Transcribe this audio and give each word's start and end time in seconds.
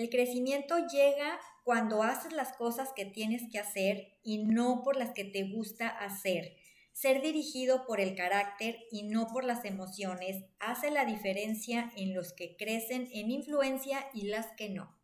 El 0.00 0.08
crecimiento 0.08 0.78
llega 0.86 1.38
cuando 1.62 2.02
haces 2.02 2.32
las 2.32 2.56
cosas 2.56 2.88
que 2.96 3.04
tienes 3.04 3.42
que 3.52 3.58
hacer 3.58 4.14
y 4.22 4.38
no 4.38 4.80
por 4.82 4.96
las 4.96 5.10
que 5.10 5.24
te 5.24 5.42
gusta 5.42 5.88
hacer. 5.88 6.56
Ser 6.94 7.20
dirigido 7.20 7.84
por 7.84 8.00
el 8.00 8.14
carácter 8.14 8.78
y 8.90 9.02
no 9.02 9.26
por 9.26 9.44
las 9.44 9.62
emociones 9.66 10.42
hace 10.58 10.90
la 10.90 11.04
diferencia 11.04 11.92
en 11.98 12.14
los 12.14 12.32
que 12.32 12.56
crecen 12.56 13.10
en 13.12 13.30
influencia 13.30 14.06
y 14.14 14.28
las 14.28 14.46
que 14.56 14.70
no. 14.70 14.98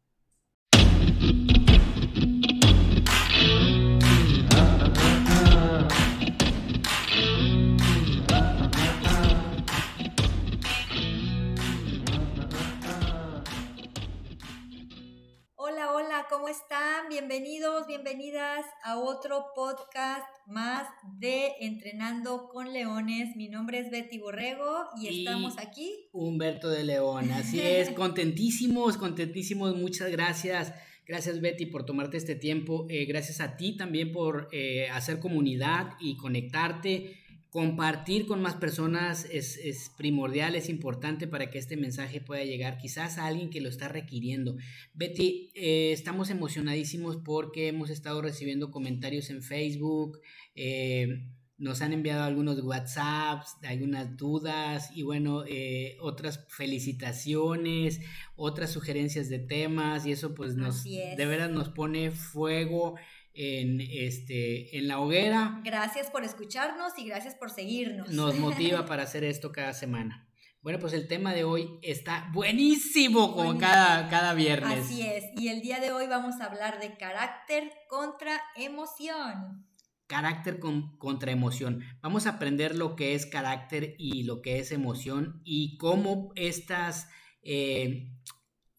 Hola, 15.89 16.07
hola, 16.07 16.27
¿cómo 16.29 16.48
están? 16.48 17.09
Bienvenidos, 17.09 17.87
bienvenidas 17.87 18.65
a 18.83 18.98
otro 18.98 19.47
podcast 19.55 20.24
más 20.47 20.88
de 21.19 21.52
Entrenando 21.60 22.48
con 22.48 22.73
Leones. 22.73 23.37
Mi 23.37 23.48
nombre 23.48 23.79
es 23.79 23.91
Betty 23.91 24.19
Borrego 24.19 24.87
y, 25.01 25.19
estamos 25.20 25.59
aquí. 25.59 26.09
Humberto 26.12 26.70
de 26.70 26.84
León, 26.84 27.30
así 27.30 27.60
es, 27.60 27.91
contentísimos, 27.96 28.96
contentísimos, 28.96 29.77
muchas 29.77 30.10
gracias. 30.10 30.73
Gracias 31.07 31.41
Betty 31.41 31.66
por 31.66 31.84
tomarte 31.84 32.16
este 32.16 32.34
tiempo, 32.34 32.87
eh, 32.88 33.05
gracias 33.05 33.41
a 33.41 33.57
ti 33.57 33.77
también 33.77 34.12
por 34.12 34.48
eh, 34.52 34.88
hacer 34.88 35.21
comunidad 35.21 35.93
y 36.01 36.16
conectarte 36.16 37.26
compartir 37.56 38.27
con 38.27 38.42
más 38.42 38.55
personas 38.56 39.27
es, 39.33 39.91
primordial, 39.96 40.56
es 40.56 40.69
importante 40.69 41.27
para 41.27 41.48
que 41.48 41.56
este 41.56 41.79
mensaje 41.79 42.20
pueda 42.20 42.45
llegar 42.45 42.77
quizás 42.77 43.16
a 43.16 43.24
alguien 43.24 43.48
que 43.48 43.62
lo 43.62 43.70
está 43.70 43.88
requiriendo. 43.88 44.59
Betty, 44.92 45.52
eh, 45.55 45.91
estamos 45.91 46.29
emocionadísimos 46.29 47.16
porque 47.16 47.69
hemos 47.69 47.88
estado 47.88 48.20
recibiendo 48.20 48.71
comentarios 48.71 49.30
en 49.30 49.43
Facebook, 49.43 50.21
eh, 50.54 51.30
nos 51.57 51.80
han 51.80 51.95
enviado 51.95 52.24
algunos 52.24 52.62
WhatsApps, 52.62 53.57
algunas 53.62 54.18
dudas 54.18 54.90
y 54.95 55.02
bueno, 55.02 55.45
eh, 55.49 55.96
otras 56.02 56.45
felicitaciones, 56.51 58.02
otras 58.34 58.71
sugerencias 58.71 59.30
de 59.30 59.38
temas 59.38 60.04
y 60.04 60.12
eso 60.12 60.34
pues 60.34 60.57
nos 60.57 60.84
de 60.84 61.16
veras 61.24 61.51
nos 61.51 61.71
pone 61.71 62.10
fuego 62.10 62.96
en, 63.37 63.80
este, 63.80 64.76
en 64.78 64.88
la 64.88 64.98
hoguera. 64.98 65.60
Gracias 65.62 66.10
por 66.10 66.25
escucharnos 66.25 66.98
y 66.98 67.04
gracias 67.04 67.34
por 67.34 67.50
seguirnos. 67.50 68.10
Nos 68.10 68.38
motiva 68.38 68.87
para 68.87 69.03
hacer 69.03 69.25
esto 69.25 69.53
cada 69.53 69.75
semana. 69.75 70.26
Bueno, 70.62 70.81
pues 70.81 70.94
el 70.94 71.06
tema 71.06 71.32
de 71.32 71.44
hoy 71.44 71.78
está 71.82 72.28
buenísimo 72.32 73.37
como 73.37 73.56
Cada, 73.56 74.09
cada 74.09 74.34
viernes. 74.34 74.81
Así 74.81 75.03
es, 75.03 75.25
y 75.37 75.47
el 75.47 75.60
día 75.60 75.78
de 75.78 75.93
hoy 75.93 76.09
vamos 76.09 76.41
a 76.41 76.47
hablar 76.47 76.81
de 76.81 76.97
carácter 76.97 77.70
contra 77.88 78.41
emoción. 78.56 79.65
Carácter 80.09 80.59
contra 80.59 81.31
emoción. 81.31 81.84
Vamos 82.00 82.26
a 82.26 82.31
aprender 82.31 82.75
lo 82.75 82.97
que 82.97 83.15
es 83.15 83.26
carácter 83.26 83.94
y 83.98 84.25
lo 84.25 84.43
que 84.43 84.59
es 84.59 84.72
emoción 84.72 85.41
y 85.44 85.76
cómo 85.78 86.32
estas 86.34 87.09
eh, 87.43 88.12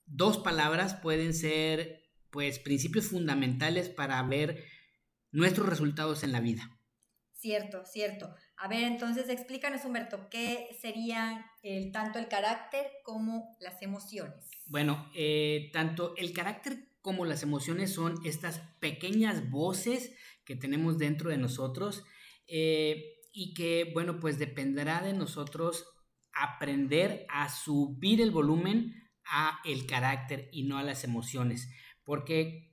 dos 0.06 0.40
palabras 0.40 0.96
pueden 0.96 1.34
ser 1.34 2.07
pues 2.38 2.60
principios 2.60 3.08
fundamentales 3.08 3.90
para 3.90 4.22
ver 4.22 4.64
nuestros 5.32 5.68
resultados 5.68 6.24
en 6.24 6.32
la 6.32 6.40
vida. 6.40 6.70
Cierto, 7.34 7.84
cierto. 7.84 8.30
A 8.58 8.68
ver, 8.68 8.84
entonces 8.84 9.28
explícanos, 9.30 9.84
Humberto, 9.86 10.30
¿qué 10.30 10.68
serían 10.80 11.44
el, 11.64 11.92
tanto 11.92 12.20
el 12.20 12.28
carácter 12.28 12.92
como 13.04 13.58
las 13.60 13.82
emociones? 13.82 14.52
Bueno, 14.68 15.10
eh, 15.16 15.72
tanto 15.74 16.14
el 16.16 16.32
carácter 16.32 16.92
como 17.02 17.26
las 17.26 17.42
emociones 17.42 17.92
son 17.92 18.24
estas 18.24 18.60
pequeñas 18.80 19.50
voces 19.50 20.14
que 20.46 20.56
tenemos 20.56 21.00
dentro 21.00 21.32
de 21.32 21.38
nosotros 21.38 22.04
eh, 22.48 23.16
y 23.34 23.56
que, 23.56 23.90
bueno, 23.96 24.20
pues 24.20 24.38
dependerá 24.38 25.02
de 25.02 25.14
nosotros 25.14 25.88
aprender 26.34 27.26
a 27.30 27.50
subir 27.50 28.22
el 28.22 28.30
volumen 28.30 28.94
a 29.26 29.60
el 29.66 29.88
carácter 29.88 30.50
y 30.52 30.66
no 30.66 30.78
a 30.78 30.84
las 30.84 31.04
emociones 31.04 31.68
porque 32.08 32.72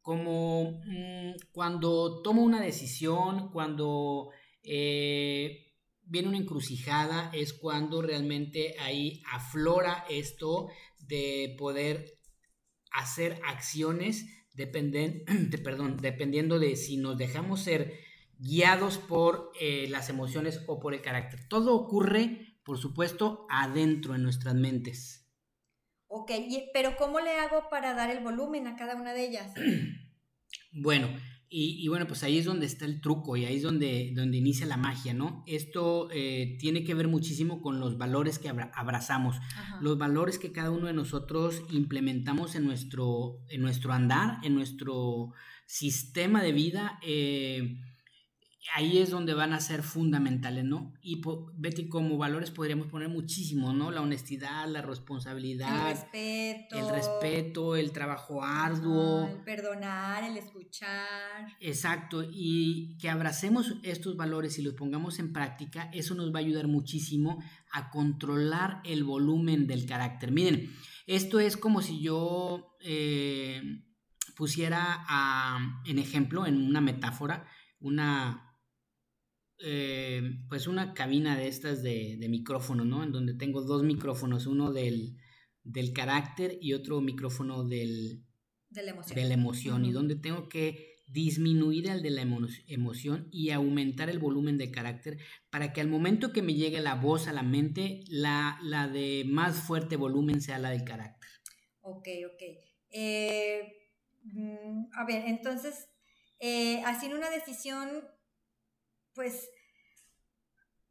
como 0.00 0.80
mm, 0.86 1.34
cuando 1.52 2.22
tomo 2.22 2.42
una 2.42 2.58
decisión, 2.58 3.50
cuando 3.52 4.30
eh, 4.62 5.74
viene 6.04 6.28
una 6.28 6.38
encrucijada, 6.38 7.30
es 7.34 7.52
cuando 7.52 8.00
realmente 8.00 8.74
ahí 8.80 9.22
aflora 9.30 10.06
esto 10.08 10.68
de 11.00 11.54
poder 11.58 12.18
hacer 12.92 13.40
acciones 13.44 14.24
dependen, 14.54 15.24
perdón, 15.62 15.98
dependiendo 16.00 16.58
de 16.58 16.76
si 16.76 16.96
nos 16.96 17.18
dejamos 17.18 17.60
ser 17.60 17.92
guiados 18.38 18.96
por 18.96 19.52
eh, 19.60 19.86
las 19.90 20.08
emociones 20.08 20.62
o 20.66 20.80
por 20.80 20.94
el 20.94 21.02
carácter. 21.02 21.46
Todo 21.46 21.74
ocurre, 21.74 22.56
por 22.64 22.78
supuesto, 22.78 23.46
adentro 23.50 24.14
en 24.14 24.22
nuestras 24.22 24.54
mentes. 24.54 25.21
Ok, 26.14 26.30
pero 26.74 26.94
¿cómo 26.98 27.20
le 27.20 27.38
hago 27.38 27.70
para 27.70 27.94
dar 27.94 28.10
el 28.10 28.22
volumen 28.22 28.66
a 28.66 28.76
cada 28.76 28.96
una 28.96 29.14
de 29.14 29.26
ellas? 29.28 29.52
Bueno, 30.74 31.08
y, 31.54 31.86
bueno, 31.88 32.06
pues 32.06 32.22
ahí 32.22 32.38
es 32.38 32.46
donde 32.46 32.64
está 32.64 32.86
el 32.86 33.02
truco 33.02 33.36
y 33.36 33.44
ahí 33.44 33.56
es 33.56 33.62
donde, 33.62 34.12
donde 34.14 34.38
inicia 34.38 34.64
la 34.64 34.78
magia, 34.78 35.12
¿no? 35.12 35.44
Esto 35.46 36.08
eh, 36.10 36.56
tiene 36.58 36.82
que 36.82 36.94
ver 36.94 37.08
muchísimo 37.08 37.60
con 37.60 37.78
los 37.78 37.98
valores 37.98 38.38
que 38.38 38.48
abrazamos, 38.48 39.36
los 39.82 39.98
valores 39.98 40.38
que 40.38 40.50
cada 40.50 40.70
uno 40.70 40.86
de 40.86 40.94
nosotros 40.94 41.62
implementamos 41.70 42.54
en 42.54 42.64
nuestro, 42.64 43.38
en 43.50 43.60
nuestro 43.60 43.92
andar, 43.92 44.38
en 44.42 44.54
nuestro 44.54 45.32
sistema 45.66 46.42
de 46.42 46.52
vida. 46.52 46.98
Eh, 47.02 47.76
ahí 48.74 48.98
es 48.98 49.10
donde 49.10 49.34
van 49.34 49.52
a 49.52 49.60
ser 49.60 49.82
fundamentales, 49.82 50.64
¿no? 50.64 50.94
Y 51.02 51.20
Betty, 51.56 51.88
como 51.88 52.16
valores 52.16 52.50
podríamos 52.50 52.86
poner 52.86 53.08
muchísimo, 53.08 53.72
¿no? 53.72 53.90
La 53.90 54.00
honestidad, 54.00 54.68
la 54.68 54.82
responsabilidad. 54.82 55.88
El 55.88 55.96
respeto. 55.96 56.78
El 56.78 56.88
respeto, 56.88 57.76
el 57.76 57.92
trabajo 57.92 58.42
arduo. 58.42 59.28
el 59.28 59.42
perdonar, 59.42 60.24
el 60.24 60.36
escuchar. 60.36 61.48
Exacto, 61.60 62.24
y 62.30 62.96
que 62.98 63.10
abracemos 63.10 63.74
estos 63.82 64.16
valores 64.16 64.58
y 64.58 64.62
los 64.62 64.74
pongamos 64.74 65.18
en 65.18 65.32
práctica, 65.32 65.90
eso 65.92 66.14
nos 66.14 66.32
va 66.32 66.38
a 66.38 66.42
ayudar 66.42 66.68
muchísimo 66.68 67.42
a 67.72 67.90
controlar 67.90 68.80
el 68.84 69.02
volumen 69.02 69.66
del 69.66 69.86
carácter. 69.86 70.30
Miren, 70.30 70.72
esto 71.06 71.40
es 71.40 71.56
como 71.56 71.82
si 71.82 72.00
yo 72.00 72.76
eh, 72.80 73.82
pusiera 74.36 75.04
en 75.84 75.98
ejemplo, 75.98 76.46
en 76.46 76.62
una 76.62 76.80
metáfora, 76.80 77.46
una 77.80 78.51
eh, 79.62 80.22
pues 80.48 80.66
una 80.66 80.92
cabina 80.94 81.36
de 81.36 81.48
estas 81.48 81.82
de, 81.82 82.18
micrófono, 82.28 82.84
¿no? 82.84 83.02
En 83.02 83.12
donde 83.12 83.34
tengo 83.34 83.62
dos 83.62 83.82
micrófonos, 83.82 84.46
uno 84.46 84.72
del, 84.72 85.16
carácter 85.94 86.58
y 86.60 86.74
otro 86.74 87.00
micrófono 87.00 87.64
del, 87.64 88.24
de 88.70 88.82
la 88.82 88.90
emoción, 88.90 89.16
de 89.16 89.24
la 89.24 89.34
emoción 89.34 89.84
y 89.84 89.92
donde 89.92 90.16
tengo 90.16 90.48
que 90.48 90.92
disminuir 91.06 91.88
el 91.88 92.02
de 92.02 92.10
la 92.10 92.22
emoción 92.22 93.28
y 93.30 93.50
aumentar 93.50 94.08
el 94.08 94.18
volumen 94.18 94.56
de 94.56 94.70
carácter 94.70 95.18
para 95.50 95.72
que 95.72 95.82
al 95.82 95.88
momento 95.88 96.32
que 96.32 96.42
me 96.42 96.54
llegue 96.54 96.80
la 96.80 96.94
voz 96.94 97.28
a 97.28 97.32
la 97.32 97.42
mente, 97.42 98.00
la, 98.08 98.58
la 98.62 98.88
de 98.88 99.24
más 99.26 99.60
fuerte 99.60 99.96
volumen 99.96 100.40
sea 100.40 100.58
la 100.58 100.70
del 100.70 100.84
carácter. 100.84 101.30
Ok, 101.82 102.08
ok. 102.32 102.42
Eh, 102.90 103.72
mm, 104.24 104.86
a 104.94 105.04
ver, 105.04 105.24
entonces, 105.26 105.88
eh, 106.38 106.82
haciendo 106.84 107.18
una 107.18 107.30
decisión 107.30 107.88
pues, 109.14 109.48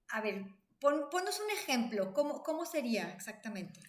a 0.09 0.21
ver, 0.21 0.45
pon, 0.79 1.05
ponnos 1.11 1.39
un 1.39 1.51
ejemplo, 1.51 2.13
¿Cómo, 2.13 2.65
sería 2.65 3.11
exactamente? 3.13 3.79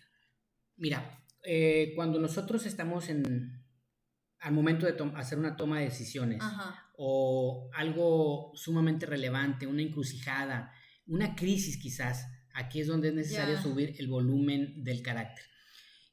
Mira, 0.76 1.24
eh, 1.42 1.92
cuando 1.94 2.18
nosotros 2.18 2.66
estamos 2.66 3.08
en, 3.08 3.64
al 4.40 4.52
momento 4.52 4.86
de 4.86 4.96
hacer 5.16 5.38
una 5.38 5.56
toma 5.56 5.78
de 5.78 5.86
decisiones 5.86 6.42
o 6.96 7.70
algo 7.74 8.52
sumamente 8.54 9.06
relevante, 9.06 9.66
una 9.66 9.82
encrucijada, 9.82 10.72
una 11.06 11.34
crisis 11.34 11.78
quizás, 11.80 12.26
aquí 12.54 12.80
es 12.80 12.86
donde 12.86 13.08
es 13.08 13.14
necesario 13.14 13.60
subir 13.60 13.94
el 13.98 14.08
volumen 14.08 14.84
del 14.84 15.02
carácter. 15.02 15.44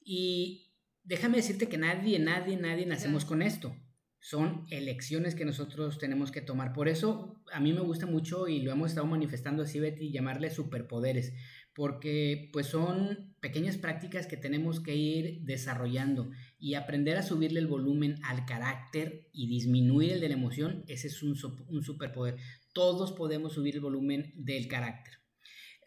Y 0.03 0.73
déjame 1.03 1.37
decirte 1.37 1.69
que 1.69 1.77
nadie, 1.77 2.19
nadie, 2.19 2.57
nadie 2.57 2.85
nacemos 2.85 3.25
con 3.25 3.41
esto 3.41 3.75
son 4.19 4.65
elecciones 4.69 5.33
que 5.33 5.45
nosotros 5.45 5.97
tenemos 5.97 6.31
que 6.31 6.41
tomar. 6.41 6.73
Por 6.73 6.89
eso 6.89 7.41
a 7.51 7.59
mí 7.59 7.73
me 7.73 7.81
gusta 7.81 8.05
mucho 8.05 8.47
y 8.47 8.61
lo 8.61 8.71
hemos 8.71 8.89
estado 8.89 9.07
manifestando 9.07 9.63
así, 9.63 9.79
Betty, 9.79 10.11
llamarle 10.11 10.49
superpoderes, 10.49 11.33
porque 11.73 12.49
pues 12.51 12.67
son 12.67 13.33
pequeñas 13.39 13.77
prácticas 13.77 14.27
que 14.27 14.35
tenemos 14.35 14.81
que 14.81 14.95
ir 14.95 15.41
desarrollando 15.41 16.31
y 16.57 16.73
aprender 16.73 17.17
a 17.17 17.23
subirle 17.23 17.61
el 17.61 17.67
volumen 17.67 18.15
al 18.23 18.45
carácter 18.45 19.29
y 19.31 19.47
disminuir 19.47 20.13
el 20.13 20.19
de 20.19 20.29
la 20.29 20.35
emoción, 20.35 20.83
ese 20.87 21.07
es 21.07 21.23
un, 21.23 21.37
un 21.69 21.83
superpoder. 21.83 22.35
Todos 22.73 23.13
podemos 23.13 23.53
subir 23.53 23.75
el 23.75 23.81
volumen 23.81 24.33
del 24.35 24.67
carácter. 24.67 25.13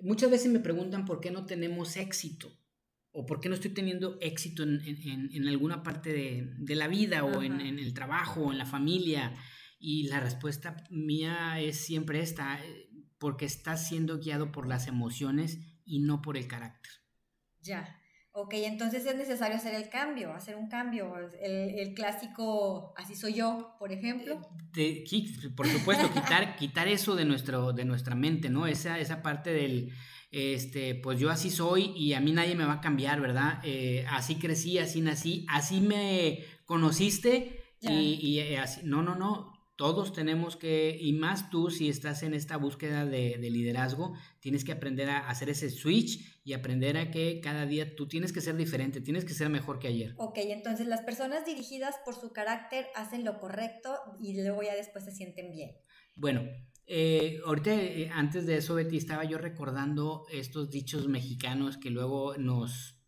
Muchas 0.01 0.31
veces 0.31 0.51
me 0.51 0.61
preguntan 0.61 1.05
por 1.05 1.21
qué 1.21 1.31
no 1.31 1.45
tenemos 1.45 1.97
éxito. 1.97 2.59
¿O 3.13 3.27
por 3.27 3.41
qué 3.41 3.49
no 3.49 3.55
estoy 3.55 3.73
teniendo 3.73 4.17
éxito 4.21 4.63
en, 4.63 5.49
alguna 5.49 5.83
parte 5.83 6.13
de, 6.13 6.75
la 6.75 6.89
vida 6.89 7.25
o 7.25 7.43
en, 7.43 7.61
el 7.61 7.93
trabajo 7.93 8.43
o 8.43 8.53
en 8.53 8.59
la 8.59 8.67
familia? 8.67 9.35
Y 9.79 10.09
la 10.09 10.21
respuesta 10.21 10.77
mía 10.91 11.61
es 11.61 11.77
siempre 11.77 12.21
esta, 12.21 12.59
eh, 12.65 12.89
porque 13.19 13.45
estás 13.45 13.87
siendo 13.89 14.19
guiado 14.19 14.51
por 14.51 14.67
las 14.67 14.87
emociones 14.87 15.59
y 15.85 16.01
no 16.01 16.23
por 16.23 16.37
el 16.37 16.47
carácter. 16.47 16.93
Ya. 17.61 17.99
Ok, 18.35 18.55
entonces 18.55 19.05
es 19.05 19.15
necesario 19.15 19.57
hacer 19.57 19.75
el 19.75 19.91
cambio, 19.91 20.33
hacer 20.33 20.57
un 20.57 20.69
cambio. 20.69 21.15
El, 21.43 21.93
clásico, 21.93 22.95
así 22.97 23.15
soy 23.15 23.35
yo, 23.35 23.77
por 23.79 23.93
ejemplo. 23.93 24.41
De, 24.73 25.05
por 25.55 25.67
supuesto, 25.67 26.11
quitar, 26.15 26.57
quitar 26.57 26.89
eso 26.89 27.15
de, 27.15 27.27
nuestro, 27.27 27.75
de 27.75 27.85
nuestra 27.85 28.15
mente, 28.15 28.49
¿no? 28.49 28.67
Esa, 28.67 28.99
esa 28.99 29.21
parte 29.21 29.53
del, 29.53 29.93
este, 30.33 30.95
pues 30.95 31.21
yo 31.21 31.31
así 31.31 31.51
soy 31.51 31.93
y 31.95 32.15
a 32.15 32.21
mí 32.21 32.33
nadie 32.33 32.55
me 32.55 32.65
va 32.65 32.75
a 32.75 32.81
cambiar, 32.81 33.21
¿verdad? 33.21 33.61
Eh, 33.65 34.07
así 34.09 34.37
crecí, 34.37 34.79
así 34.79 35.03
nací, 35.03 35.45
así 35.49 35.81
me 35.81 36.43
conociste 36.65 37.63
y, 37.81 38.39
eh, 38.39 38.59
así, 38.59 38.81
no, 38.85 39.03
no, 39.03 39.15
no, 39.15 39.53
todos 39.77 40.15
tenemos 40.15 40.57
que, 40.57 40.97
y 40.99 41.13
más 41.13 41.51
tú 41.51 41.71
si 41.71 41.89
estás 41.89 42.23
en 42.23 42.33
esta 42.33 42.57
búsqueda 42.57 43.05
de, 43.05 43.37
liderazgo, 43.39 44.15
tienes 44.41 44.65
que 44.65 44.73
aprender 44.73 45.11
a 45.11 45.29
hacer 45.29 45.51
ese 45.51 45.69
switch 45.69 46.41
y 46.45 46.55
aprender 46.55 46.97
a 46.97 47.11
que 47.11 47.41
cada 47.43 47.67
día 47.67 47.95
tú 47.95 48.09
tienes 48.09 48.33
que 48.33 48.41
ser 48.41 48.57
diferente, 48.57 49.03
tienes 49.03 49.27
que 49.27 49.35
ser 49.35 49.51
mejor 49.51 49.81
que 49.81 49.89
ayer. 49.89 50.15
Ok, 50.17 50.39
entonces 50.39 50.87
las 50.87 51.03
personas 51.03 51.45
dirigidas 51.45 51.97
por 52.07 52.15
su 52.15 52.33
carácter 52.33 52.87
hacen 52.95 53.25
lo 53.25 53.39
correcto 53.39 53.99
y 54.19 54.41
luego 54.41 54.63
ya 54.63 54.75
después 54.75 55.05
se 55.05 55.13
sienten 55.13 55.51
bien. 55.51 55.73
Bueno, 56.15 56.43
eh, 56.87 57.41
ahorita, 57.47 57.75
eh, 57.75 58.11
antes 58.13 58.47
de 58.47 58.57
eso, 58.57 58.75
Betty, 58.75 58.97
estaba 58.97 59.25
yo 59.25 59.39
recordando 59.39 60.27
estos 60.31 60.71
dichos 60.71 61.09
mexicanos 61.09 61.79
que 61.79 61.91
luego 61.91 62.37
nos 62.37 62.99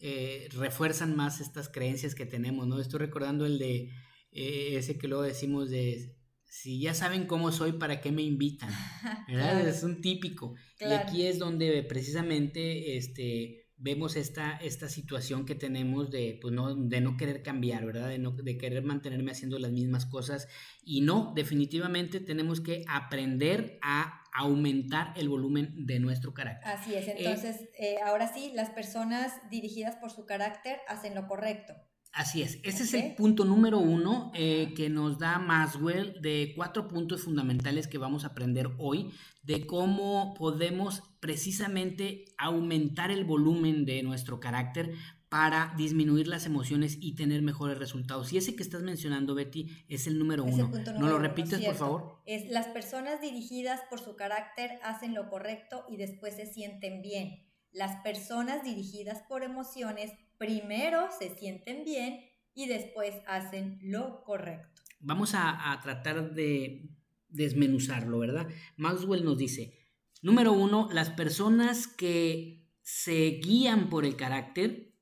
eh, 0.00 0.48
refuerzan 0.52 1.16
más 1.16 1.40
estas 1.40 1.68
creencias 1.68 2.14
que 2.14 2.26
tenemos, 2.26 2.66
¿no? 2.66 2.80
Estoy 2.80 3.00
recordando 3.00 3.46
el 3.46 3.58
de 3.58 3.90
ese 4.30 4.98
que 4.98 5.08
luego 5.08 5.24
decimos 5.24 5.70
de 5.70 6.14
si 6.44 6.80
ya 6.80 6.94
saben 6.94 7.26
cómo 7.26 7.52
soy, 7.52 7.72
¿para 7.72 8.00
qué 8.00 8.12
me 8.12 8.22
invitan? 8.22 8.70
¿Verdad? 9.28 9.66
Es 9.66 9.82
un 9.82 10.00
típico. 10.00 10.54
Y 10.80 10.92
aquí 10.92 11.26
es 11.26 11.38
donde 11.38 11.82
precisamente 11.82 12.96
este, 12.96 13.67
vemos 13.78 14.16
esta, 14.16 14.56
esta 14.56 14.88
situación 14.88 15.46
que 15.46 15.54
tenemos 15.54 16.10
de, 16.10 16.38
pues 16.40 16.52
no, 16.52 16.74
de 16.74 17.00
no 17.00 17.16
querer 17.16 17.42
cambiar, 17.42 17.86
¿verdad? 17.86 18.08
De, 18.08 18.18
no, 18.18 18.32
de 18.32 18.58
querer 18.58 18.82
mantenerme 18.82 19.30
haciendo 19.30 19.58
las 19.58 19.72
mismas 19.72 20.06
cosas. 20.06 20.48
Y 20.82 21.00
no, 21.00 21.32
definitivamente 21.34 22.20
tenemos 22.20 22.60
que 22.60 22.84
aprender 22.88 23.78
a 23.82 24.22
aumentar 24.32 25.12
el 25.16 25.28
volumen 25.28 25.86
de 25.86 26.00
nuestro 26.00 26.34
carácter. 26.34 26.72
Así 26.72 26.94
es, 26.94 27.08
entonces, 27.08 27.68
eh, 27.78 27.96
ahora 28.04 28.32
sí, 28.32 28.52
las 28.54 28.70
personas 28.70 29.32
dirigidas 29.50 29.96
por 29.96 30.10
su 30.10 30.26
carácter 30.26 30.78
hacen 30.88 31.14
lo 31.14 31.26
correcto. 31.26 31.74
Así 32.12 32.42
es, 32.42 32.58
ese 32.64 32.82
es 32.82 32.94
el 32.94 33.14
punto 33.14 33.44
número 33.44 33.78
uno 33.78 34.32
eh, 34.34 34.72
que 34.74 34.88
nos 34.88 35.18
da 35.18 35.38
Maswell 35.38 36.20
de 36.20 36.52
cuatro 36.56 36.88
puntos 36.88 37.22
fundamentales 37.22 37.86
que 37.86 37.98
vamos 37.98 38.24
a 38.24 38.28
aprender 38.28 38.70
hoy 38.78 39.12
de 39.42 39.66
cómo 39.66 40.34
podemos 40.34 41.02
precisamente 41.20 42.24
aumentar 42.36 43.10
el 43.10 43.24
volumen 43.24 43.84
de 43.84 44.02
nuestro 44.02 44.40
carácter 44.40 44.94
para 45.28 45.74
disminuir 45.76 46.26
las 46.26 46.46
emociones 46.46 46.96
y 47.00 47.14
tener 47.14 47.42
mejores 47.42 47.78
resultados. 47.78 48.32
Y 48.32 48.38
ese 48.38 48.56
que 48.56 48.62
estás 48.62 48.82
mencionando, 48.82 49.34
Betty, 49.34 49.68
es 49.88 50.06
el 50.06 50.18
número 50.18 50.44
uno. 50.44 50.70
¿No 50.98 51.08
lo 51.08 51.18
repites, 51.18 51.60
por 51.60 51.74
favor? 51.74 52.22
Es 52.24 52.50
las 52.50 52.66
personas 52.68 53.20
dirigidas 53.20 53.80
por 53.90 54.00
su 54.00 54.16
carácter 54.16 54.78
hacen 54.82 55.14
lo 55.14 55.28
correcto 55.28 55.84
y 55.88 55.98
después 55.98 56.34
se 56.36 56.46
sienten 56.46 57.02
bien. 57.02 57.46
Las 57.72 58.00
personas 58.02 58.64
dirigidas 58.64 59.22
por 59.28 59.42
emociones 59.42 60.12
primero 60.38 61.08
se 61.18 61.36
sienten 61.36 61.84
bien 61.84 62.20
y 62.54 62.66
después 62.66 63.14
hacen 63.26 63.78
lo 63.82 64.22
correcto. 64.24 64.82
Vamos 65.00 65.32
a, 65.34 65.78
tratar 65.82 66.34
de 66.34 66.90
desmenuzarlo, 67.28 68.18
¿verdad? 68.18 68.48
Maxwell 68.76 69.24
nos 69.24 69.38
dice, 69.38 69.78
número 70.22 70.52
uno, 70.52 70.88
las 70.92 71.10
personas 71.10 71.86
que 71.86 72.66
se 72.82 73.40
guían 73.42 73.90
por 73.90 74.04
el 74.04 74.16
carácter 74.16 74.94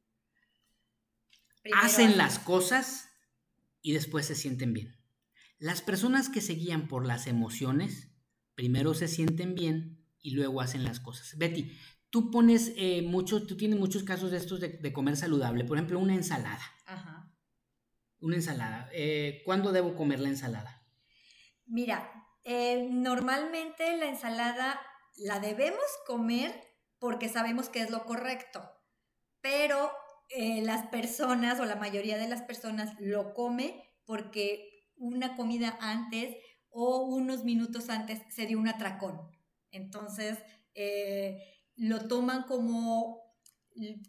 hacen 1.75 2.19
las 2.19 2.39
cosas 2.39 3.09
y 3.81 3.93
después 3.93 4.27
se 4.27 4.35
sienten 4.35 4.73
bien. 4.73 4.97
Las 5.59 5.81
personas 5.81 6.29
que 6.29 6.43
se 6.43 6.55
guían 6.55 6.89
por 6.89 7.07
las 7.07 7.27
emociones, 7.27 8.11
primero 8.55 8.93
se 8.93 9.09
sienten 9.09 9.55
bien 9.55 10.05
y 10.21 10.33
luego 10.33 10.61
hacen 10.61 10.85
las 10.85 11.01
cosas. 11.01 11.39
Betty, 11.39 11.73
tú 12.17 12.31
pones 12.31 12.73
eh, 12.77 13.03
muchos, 13.03 13.47
tú 13.47 13.59
tienes 13.59 13.79
muchos 13.79 14.03
casos 14.03 14.31
de 14.31 14.39
estos 14.39 14.59
de, 14.59 14.93
comer 14.95 15.19
saludable. 15.19 15.65
Por 15.65 15.77
ejemplo, 15.77 15.99
una 15.99 16.15
ensalada. 16.15 16.63
Ajá. 16.87 17.31
Una 18.21 18.37
ensalada. 18.37 18.89
Eh, 18.95 19.43
¿Cuándo 19.45 19.71
debo 19.71 19.95
comer 19.95 20.21
la 20.21 20.31
ensalada? 20.31 20.83
Mira, 21.67 22.11
eh, 22.43 22.89
normalmente 22.91 23.99
la 23.99 24.07
ensalada 24.09 24.81
la 25.19 25.41
debemos 25.41 25.85
comer 26.07 26.59
porque 26.99 27.29
sabemos 27.29 27.69
que 27.69 27.83
es 27.83 27.91
lo 27.91 28.07
correcto, 28.07 28.67
pero 29.43 29.93
las 30.63 30.87
personas 30.87 31.61
o 31.61 31.67
la 31.67 31.77
mayoría 31.77 32.17
de 32.17 32.29
las 32.29 32.41
personas 32.41 32.99
lo 32.99 33.35
come 33.35 33.85
porque 34.07 34.89
una 34.97 35.37
comida 35.37 35.77
antes 35.83 36.35
o 36.71 37.03
unos 37.03 37.45
minutos 37.45 37.91
antes 37.91 38.23
se 38.31 38.47
dio 38.47 38.59
un 38.59 38.69
atracón. 38.69 39.21
Entonces, 39.71 40.39
lo 41.77 42.07
toman 42.09 42.45
como, 42.45 43.23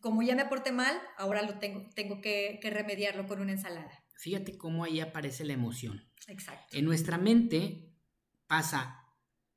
como 0.01 0.23
ya 0.23 0.35
me 0.35 0.43
aporté 0.43 0.71
mal, 0.71 0.97
ahora 1.17 1.41
lo 1.41 1.59
tengo, 1.59 1.87
tengo 1.95 2.21
que, 2.21 2.59
remediarlo 2.63 3.27
con 3.27 3.41
una 3.41 3.51
ensalada. 3.51 3.91
Fíjate 4.17 4.57
cómo 4.57 4.83
ahí 4.83 4.99
aparece 4.99 5.45
la 5.45 5.53
emoción. 5.53 6.03
Exacto. 6.27 6.75
En 6.75 6.85
nuestra 6.85 7.17
mente 7.17 7.93
pasa, 8.47 9.05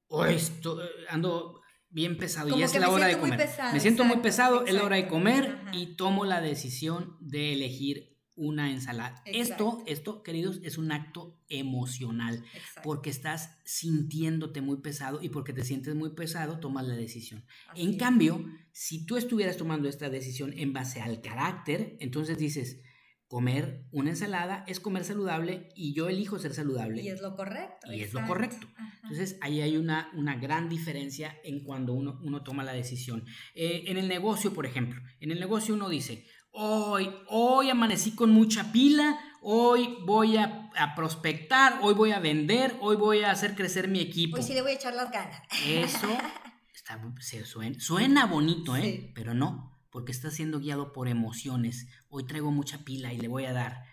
oh, 0.08 0.24
esto, 0.26 0.80
ando 1.08 1.60
bien 1.88 2.16
pesado 2.16 2.56
y 2.56 2.62
es 2.62 2.74
la 2.78 2.90
hora 2.90 3.06
de 3.06 3.18
comer. 3.18 3.48
me 3.72 3.80
siento 3.80 4.04
muy 4.04 4.18
pesado, 4.18 4.64
es 4.64 4.74
la 4.74 4.84
hora 4.84 4.96
de 4.96 5.08
comer 5.08 5.58
y 5.72 5.96
tomo 5.96 6.24
la 6.24 6.40
decisión 6.40 7.16
de 7.20 7.52
elegir 7.52 8.19
una 8.40 8.70
ensalada. 8.70 9.22
Esto, 9.26 9.84
esto, 9.86 10.22
queridos, 10.22 10.60
es 10.62 10.78
un 10.78 10.92
acto 10.92 11.38
emocional, 11.50 12.42
porque 12.82 13.10
estás 13.10 13.58
sintiéndote 13.64 14.62
muy 14.62 14.78
pesado 14.78 15.20
y 15.20 15.28
porque 15.28 15.52
te 15.52 15.62
sientes 15.62 15.94
muy 15.94 16.14
pesado, 16.14 16.58
tomas 16.58 16.88
la 16.88 16.96
decisión. 16.96 17.44
en 17.76 17.98
cambio, 17.98 18.42
si 18.72 19.04
tú 19.04 19.18
estuvieras 19.18 19.58
tomando 19.58 19.90
esta 19.90 20.08
decisión 20.08 20.54
en 20.56 20.72
base 20.72 21.02
al 21.02 21.20
carácter, 21.20 21.98
entonces 22.00 22.38
dices, 22.38 22.80
comer 23.28 23.84
una 23.92 24.10
ensalada 24.10 24.64
es 24.66 24.80
comer 24.80 25.04
saludable 25.04 25.68
y 25.76 25.92
yo 25.92 26.08
elijo 26.08 26.38
ser 26.38 26.54
saludable. 26.54 27.02
Y 27.02 27.10
es 27.10 27.20
lo 27.20 27.36
correcto. 27.36 27.92
Y 27.92 28.00
es 28.00 28.14
lo 28.14 28.26
correcto. 28.26 28.66
Entonces 29.02 29.36
ahí 29.42 29.60
hay 29.60 29.76
una, 29.76 30.10
una 30.14 30.36
gran 30.36 30.68
diferencia 30.68 31.38
en 31.44 31.62
cuando 31.62 31.92
uno, 31.92 32.18
uno 32.24 32.42
toma 32.42 32.64
la 32.64 32.72
decisión. 32.72 33.24
Eh, 33.54 33.84
en 33.86 33.98
el 33.98 34.08
negocio, 34.08 34.52
por 34.54 34.64
ejemplo, 34.64 35.00
en 35.20 35.30
el 35.30 35.38
negocio 35.38 35.74
uno 35.74 35.88
dice, 35.88 36.26
Hoy, 36.52 37.10
hoy 37.28 37.70
amanecí 37.70 38.14
con 38.14 38.32
mucha 38.32 38.72
pila, 38.72 39.18
hoy 39.40 39.96
voy 40.04 40.36
a, 40.36 40.70
prospectar, 40.96 41.78
hoy 41.82 41.94
voy 41.94 42.12
a 42.12 42.18
vender, 42.18 42.76
hoy 42.80 42.96
voy 42.96 43.20
a 43.20 43.30
hacer 43.30 43.54
crecer 43.54 43.88
mi 43.88 44.00
equipo. 44.00 44.36
Hoy 44.36 44.42
sí 44.42 44.54
le 44.54 44.62
voy 44.62 44.72
a 44.72 44.74
echar 44.74 44.94
las 44.94 45.10
ganas. 45.10 45.40
Eso 45.66 46.08
suena, 47.78 48.26
bonito, 48.26 48.76
¿eh? 48.76 49.12
Pero 49.14 49.34
no, 49.34 49.80
porque 49.90 50.12
está 50.12 50.30
siendo 50.30 50.58
guiado 50.58 50.92
por 50.92 51.06
emociones. 51.08 51.86
Hoy 52.08 52.24
traigo 52.26 52.50
mucha 52.50 52.84
pila 52.84 53.12
y 53.12 53.18
le 53.18 53.28
voy 53.28 53.44
a 53.44 53.52
dar. 53.52 53.84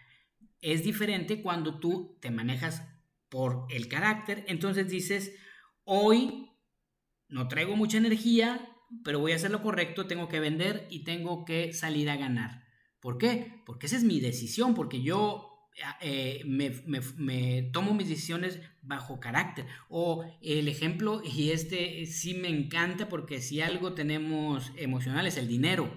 Es 0.61 0.83
diferente 0.83 1.43
cuando 1.43 1.79
tú 1.79 2.17
te 2.21 2.31
manejas 2.31 2.83
por 3.29 3.67
el 3.69 3.87
carácter, 3.87 4.45
entonces 4.47 4.89
dices, 4.89 5.31
hoy 5.83 6.49
no 7.27 7.47
traigo 7.47 7.75
mucha 7.75 7.97
energía, 7.97 8.76
pero 9.03 9.19
voy 9.19 9.31
a 9.31 9.35
hacer 9.35 9.51
lo 9.51 9.61
correcto, 9.61 10.07
tengo 10.07 10.27
que 10.27 10.39
vender 10.39 10.87
y 10.89 11.03
tengo 11.03 11.45
que 11.45 11.73
salir 11.73 12.09
a 12.09 12.17
ganar. 12.17 12.63
¿Por 12.99 13.17
qué? 13.17 13.61
Porque 13.65 13.85
esa 13.85 13.97
es 13.97 14.03
mi 14.03 14.19
decisión, 14.19 14.73
porque 14.73 15.01
yo 15.01 15.57
eh, 16.01 16.41
me, 16.45 17.61
tomo 17.71 17.93
mis 17.93 18.09
decisiones 18.09 18.59
bajo 18.81 19.19
carácter. 19.19 19.65
O 19.89 20.25
el 20.41 20.67
ejemplo, 20.67 21.21
y 21.23 21.51
este 21.51 22.05
sí 22.05 22.33
me 22.33 22.49
encanta 22.49 23.09
porque 23.09 23.41
si 23.41 23.61
algo 23.61 23.93
tenemos 23.93 24.71
emocional 24.77 25.27
es 25.27 25.37
el 25.37 25.47
dinero. 25.47 25.95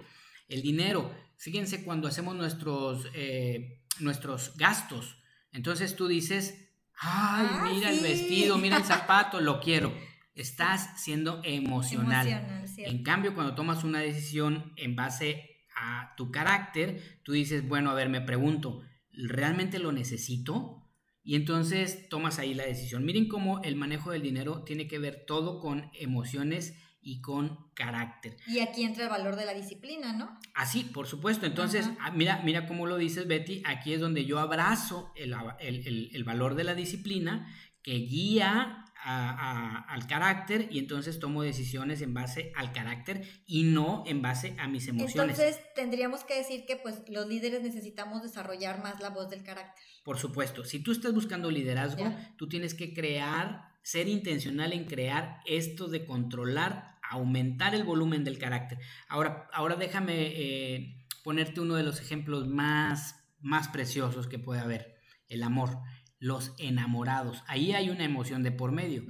El 0.49 0.63
dinero, 0.63 1.15
fíjense 1.37 1.85
cuando 1.85 2.09
hacemos 2.09 2.37
nuestros, 2.37 3.07
eh, 3.15 3.83
nuestros 4.01 4.57
gastos, 4.57 5.17
entonces 5.53 5.97
tú 5.97 6.09
dices, 6.09 6.71
ay, 6.95 7.47
ah, 7.51 7.71
mira 7.73 7.91
el 7.91 8.01
vestido, 8.01 8.59
mira 8.59 8.77
el 8.77 8.85
zapato, 8.85 9.41
lo 9.41 9.61
quiero 9.61 9.93
estás 10.43 11.01
siendo 11.01 11.41
emocional. 11.45 12.67
en 12.77 13.03
cambio, 13.03 13.35
cuando 13.35 13.55
tomas 13.55 13.85
una 13.85 14.01
decisión 14.01 14.73
en 14.77 14.97
base 14.97 15.51
a 15.77 16.15
tu 16.17 16.31
carácter, 16.31 17.21
tú 17.23 17.33
dices, 17.33 17.67
bueno, 17.67 17.91
a 17.91 17.95
ver, 17.95 18.09
me 18.09 18.21
pregunto, 18.21 18.83
¿realmente 19.13 19.79
lo 19.79 19.93
necesito? 19.93 20.89
Y 21.23 21.37
entonces 21.37 22.09
tomas 22.09 22.39
ahí 22.39 22.55
la 22.55 22.65
decisión. 22.65 23.05
Miren 23.05 23.29
cómo 23.29 23.63
el 23.63 23.77
manejo 23.77 24.11
del 24.11 24.23
dinero 24.23 24.63
tiene 24.65 24.89
que 24.89 24.99
ver 24.99 25.25
todo 25.27 25.61
con 25.61 25.91
emociones 25.95 26.75
y 27.03 27.21
con 27.21 27.71
carácter. 27.75 28.37
Y 28.47 28.61
aquí 28.61 28.85
entra 28.85 29.05
el 29.05 29.11
valor 29.11 29.37
de 29.37 29.47
la 29.47 29.55
disciplina, 29.55 30.13
¿no? 30.13 30.39
Así, 30.55 30.85
por 30.85 31.07
supuesto. 31.07 31.47
Entonces, 31.47 31.89
ah, 32.01 32.11
mira, 32.11 32.43
mira 32.45 32.67
cómo 32.67 32.87
lo 32.87 32.97
dices, 32.97 33.27
Betty. 33.27 33.63
Aquí 33.65 33.95
es 33.95 34.01
donde 34.01 34.25
yo 34.27 34.39
abrazo 34.39 35.13
el, 35.17 36.11
el 36.13 36.25
valor 36.25 36.55
de 36.55 36.65
la 36.65 36.75
disciplina 36.75 37.49
que 37.83 37.95
guía 37.95 38.85
al 39.03 40.07
carácter 40.07 40.69
y 40.71 40.79
entonces 40.79 41.19
tomo 41.19 41.43
decisiones 41.43 42.03
en 42.03 42.13
base 42.13 42.53
al 42.55 42.73
carácter 42.73 43.23
y 43.47 43.65
no 43.65 44.05
en 44.07 44.23
base 44.23 44.55
a 44.59 44.69
mis 44.69 44.89
emociones. 44.89 45.39
Entonces 45.39 45.61
tendríamos 45.75 46.25
que 46.25 46.37
decir 46.37 46.67
que 46.67 46.77
pues 46.77 47.03
los 47.09 47.27
líderes 47.27 47.63
necesitamos 47.63 48.23
desarrollar 48.23 48.83
más 48.83 49.01
la 49.01 49.11
voz 49.11 49.31
del 49.31 49.43
carácter. 49.43 49.83
Por 50.05 50.19
supuesto, 50.19 50.65
si 50.65 50.81
tú 50.81 50.93
estás 50.93 51.15
buscando 51.15 51.51
liderazgo, 51.51 52.15
tú 52.37 52.49
tienes 52.49 52.75
que 52.75 52.93
crear, 52.93 53.63
ser 53.83 54.09
intencional 54.09 54.73
en 54.73 54.85
crear 54.85 55.41
esto 55.47 55.89
de 55.89 56.05
controlar, 56.05 56.99
aumentar 57.03 57.75
el 57.75 57.85
volumen 57.85 58.25
del 58.25 58.39
carácter. 58.39 58.79
Ahora, 59.09 59.49
ahora 59.53 59.77
déjame 59.77 60.27
eh, 60.27 61.07
ponerte 61.25 61.61
uno 61.61 61.75
de 61.75 61.83
los 61.83 62.01
ejemplos 62.01 62.47
más, 62.47 63.17
más 63.41 63.69
preciosos 63.69 64.27
que 64.27 64.39
puede 64.39 64.61
haber, 64.61 64.97
el 65.29 65.43
amor 65.43 65.79
los 66.21 66.53
enamorados. 66.59 67.43
Ahí 67.49 67.73
hay 67.73 67.91
una 67.91 68.05
emoción 68.05 68.45
de 68.45 68.53
por 68.53 68.71
medio. 68.71 69.05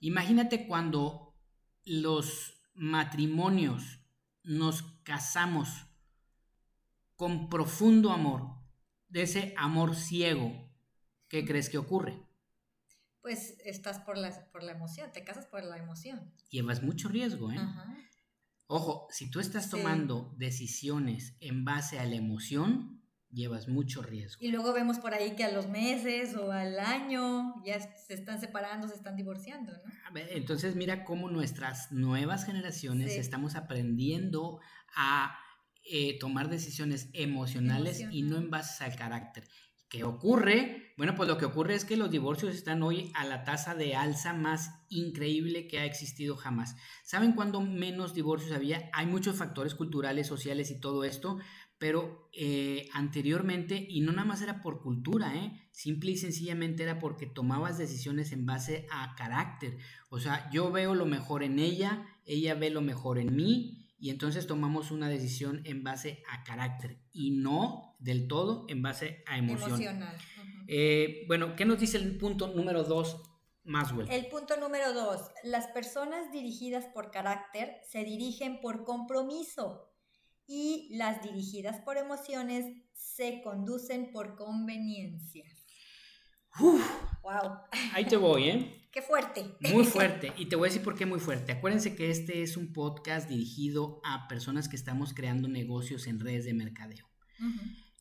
Imagínate 0.00 0.66
cuando 0.66 1.34
los 1.84 2.60
matrimonios 2.74 4.00
nos 4.42 4.82
casamos 5.04 5.86
con 7.16 7.48
profundo 7.48 8.12
amor, 8.12 8.58
de 9.08 9.22
ese 9.22 9.54
amor 9.56 9.96
ciego, 9.96 10.70
¿qué 11.28 11.44
crees 11.44 11.68
que 11.70 11.78
ocurre? 11.78 12.22
Pues 13.22 13.56
estás 13.64 13.98
por 14.00 14.16
la, 14.16 14.30
por 14.52 14.62
la 14.62 14.72
emoción, 14.72 15.10
te 15.12 15.24
casas 15.24 15.46
por 15.46 15.64
la 15.64 15.78
emoción. 15.78 16.32
Llevas 16.50 16.82
mucho 16.82 17.08
riesgo, 17.08 17.50
¿eh? 17.50 17.58
Ojo, 18.66 19.08
si 19.10 19.30
tú 19.30 19.40
estás 19.40 19.70
tomando 19.70 20.34
decisiones 20.36 21.36
en 21.40 21.64
base 21.64 21.98
a 21.98 22.04
la 22.04 22.16
emoción, 22.16 22.97
llevas 23.30 23.68
mucho 23.68 24.02
riesgo. 24.02 24.44
Y 24.44 24.48
luego 24.48 24.72
vemos 24.72 24.98
por 24.98 25.14
ahí 25.14 25.36
que 25.36 25.44
a 25.44 25.52
los 25.52 25.68
meses 25.68 26.34
o 26.34 26.50
al 26.50 26.78
año 26.78 27.54
ya 27.64 27.80
se 27.80 28.14
están 28.14 28.40
separando, 28.40 28.88
se 28.88 28.94
están 28.94 29.16
divorciando, 29.16 29.72
¿no? 29.72 30.20
Entonces 30.30 30.76
mira 30.76 31.04
cómo 31.04 31.30
nuestras 31.30 31.92
nuevas 31.92 32.44
generaciones 32.44 33.14
estamos 33.16 33.54
aprendiendo 33.54 34.60
a 34.96 35.38
eh, 35.84 36.18
tomar 36.18 36.48
decisiones 36.48 37.08
emocionales 37.12 38.04
y 38.10 38.22
no 38.22 38.36
en 38.36 38.50
base 38.50 38.84
al 38.84 38.96
carácter. 38.96 39.44
¿Qué 39.88 40.04
ocurre? 40.04 40.92
Bueno, 40.98 41.14
pues 41.14 41.30
lo 41.30 41.38
que 41.38 41.46
ocurre 41.46 41.74
es 41.74 41.86
que 41.86 41.96
los 41.96 42.10
divorcios 42.10 42.54
están 42.54 42.82
hoy 42.82 43.10
a 43.14 43.24
la 43.24 43.44
tasa 43.44 43.74
de 43.74 43.96
alza 43.96 44.34
más 44.34 44.84
increíble 44.90 45.66
que 45.66 45.78
ha 45.78 45.86
existido 45.86 46.36
jamás. 46.36 46.76
¿Saben 47.04 47.32
cuándo 47.32 47.62
menos 47.62 48.12
divorcios 48.12 48.52
había? 48.52 48.90
Hay 48.92 49.06
muchos 49.06 49.36
factores 49.36 49.74
culturales, 49.74 50.26
sociales 50.26 50.70
y 50.70 50.78
todo 50.78 51.04
esto, 51.04 51.38
pero 51.78 52.28
eh, 52.32 52.88
anteriormente, 52.92 53.86
y 53.88 54.00
no 54.00 54.12
nada 54.12 54.26
más 54.26 54.42
era 54.42 54.62
por 54.62 54.80
cultura, 54.80 55.36
¿eh? 55.36 55.52
simple 55.70 56.10
y 56.10 56.16
sencillamente 56.16 56.82
era 56.82 56.98
porque 56.98 57.26
tomabas 57.26 57.78
decisiones 57.78 58.32
en 58.32 58.46
base 58.46 58.86
a 58.90 59.14
carácter. 59.16 59.78
O 60.10 60.18
sea, 60.18 60.50
yo 60.50 60.72
veo 60.72 60.94
lo 60.94 61.06
mejor 61.06 61.42
en 61.42 61.58
ella, 61.58 62.06
ella 62.26 62.54
ve 62.54 62.70
lo 62.70 62.80
mejor 62.80 63.18
en 63.18 63.34
mí, 63.36 63.86
y 64.00 64.10
entonces 64.10 64.46
tomamos 64.46 64.90
una 64.90 65.08
decisión 65.08 65.62
en 65.64 65.82
base 65.82 66.22
a 66.30 66.44
carácter 66.44 66.98
y 67.12 67.32
no 67.32 67.96
del 67.98 68.28
todo 68.28 68.64
en 68.68 68.82
base 68.82 69.24
a 69.26 69.38
emoción. 69.38 69.70
Emocional. 69.70 70.16
Eh, 70.68 71.24
bueno, 71.26 71.56
¿qué 71.56 71.64
nos 71.64 71.80
dice 71.80 71.96
el 71.96 72.16
punto 72.16 72.54
número 72.54 72.84
dos, 72.84 73.22
Maswell? 73.64 74.08
El 74.10 74.26
punto 74.26 74.56
número 74.56 74.92
dos, 74.92 75.30
las 75.42 75.66
personas 75.68 76.30
dirigidas 76.30 76.86
por 76.86 77.10
carácter 77.10 77.80
se 77.88 78.04
dirigen 78.04 78.60
por 78.60 78.84
compromiso 78.84 79.88
y 80.48 80.88
las 80.96 81.22
dirigidas 81.22 81.80
por 81.82 81.98
emociones 81.98 82.64
se 82.94 83.42
conducen 83.42 84.10
por 84.10 84.34
conveniencia. 84.34 85.44
wow. 86.58 87.58
Ahí 87.92 88.06
te 88.06 88.16
voy, 88.16 88.48
¿eh? 88.48 88.74
Qué 88.90 89.02
fuerte. 89.02 89.54
Muy 89.72 89.84
fuerte. 89.84 90.32
Y 90.38 90.46
te 90.46 90.56
voy 90.56 90.66
a 90.66 90.70
decir 90.70 90.82
por 90.82 90.96
qué 90.96 91.04
muy 91.04 91.20
fuerte. 91.20 91.52
Acuérdense 91.52 91.94
que 91.94 92.10
este 92.10 92.42
es 92.42 92.56
un 92.56 92.72
podcast 92.72 93.28
dirigido 93.28 94.00
a 94.02 94.26
personas 94.28 94.66
que 94.68 94.76
estamos 94.76 95.12
creando 95.12 95.46
negocios 95.46 96.06
en 96.06 96.18
redes 96.18 96.46
de 96.46 96.54
mercadeo. 96.54 97.06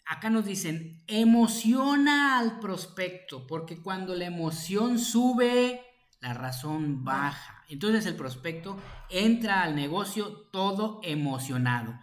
Acá 0.05 0.29
nos 0.29 0.45
dicen, 0.45 1.03
emociona 1.07 2.39
al 2.39 2.59
prospecto, 2.59 3.45
porque 3.45 3.81
cuando 3.81 4.15
la 4.15 4.25
emoción 4.25 4.97
sube, 4.97 5.81
la 6.21 6.33
razón 6.33 7.03
baja. 7.03 7.63
Entonces 7.67 8.05
el 8.05 8.15
prospecto 8.15 8.77
entra 9.09 9.63
al 9.63 9.75
negocio 9.75 10.47
todo 10.51 11.01
emocionado. 11.03 11.99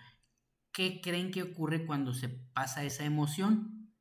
¿Qué 0.75 1.01
creen 1.01 1.31
que 1.31 1.43
ocurre 1.43 1.87
cuando 1.87 2.13
se 2.13 2.29
pasa 2.29 2.85
esa 2.85 3.05
emoción? 3.05 3.93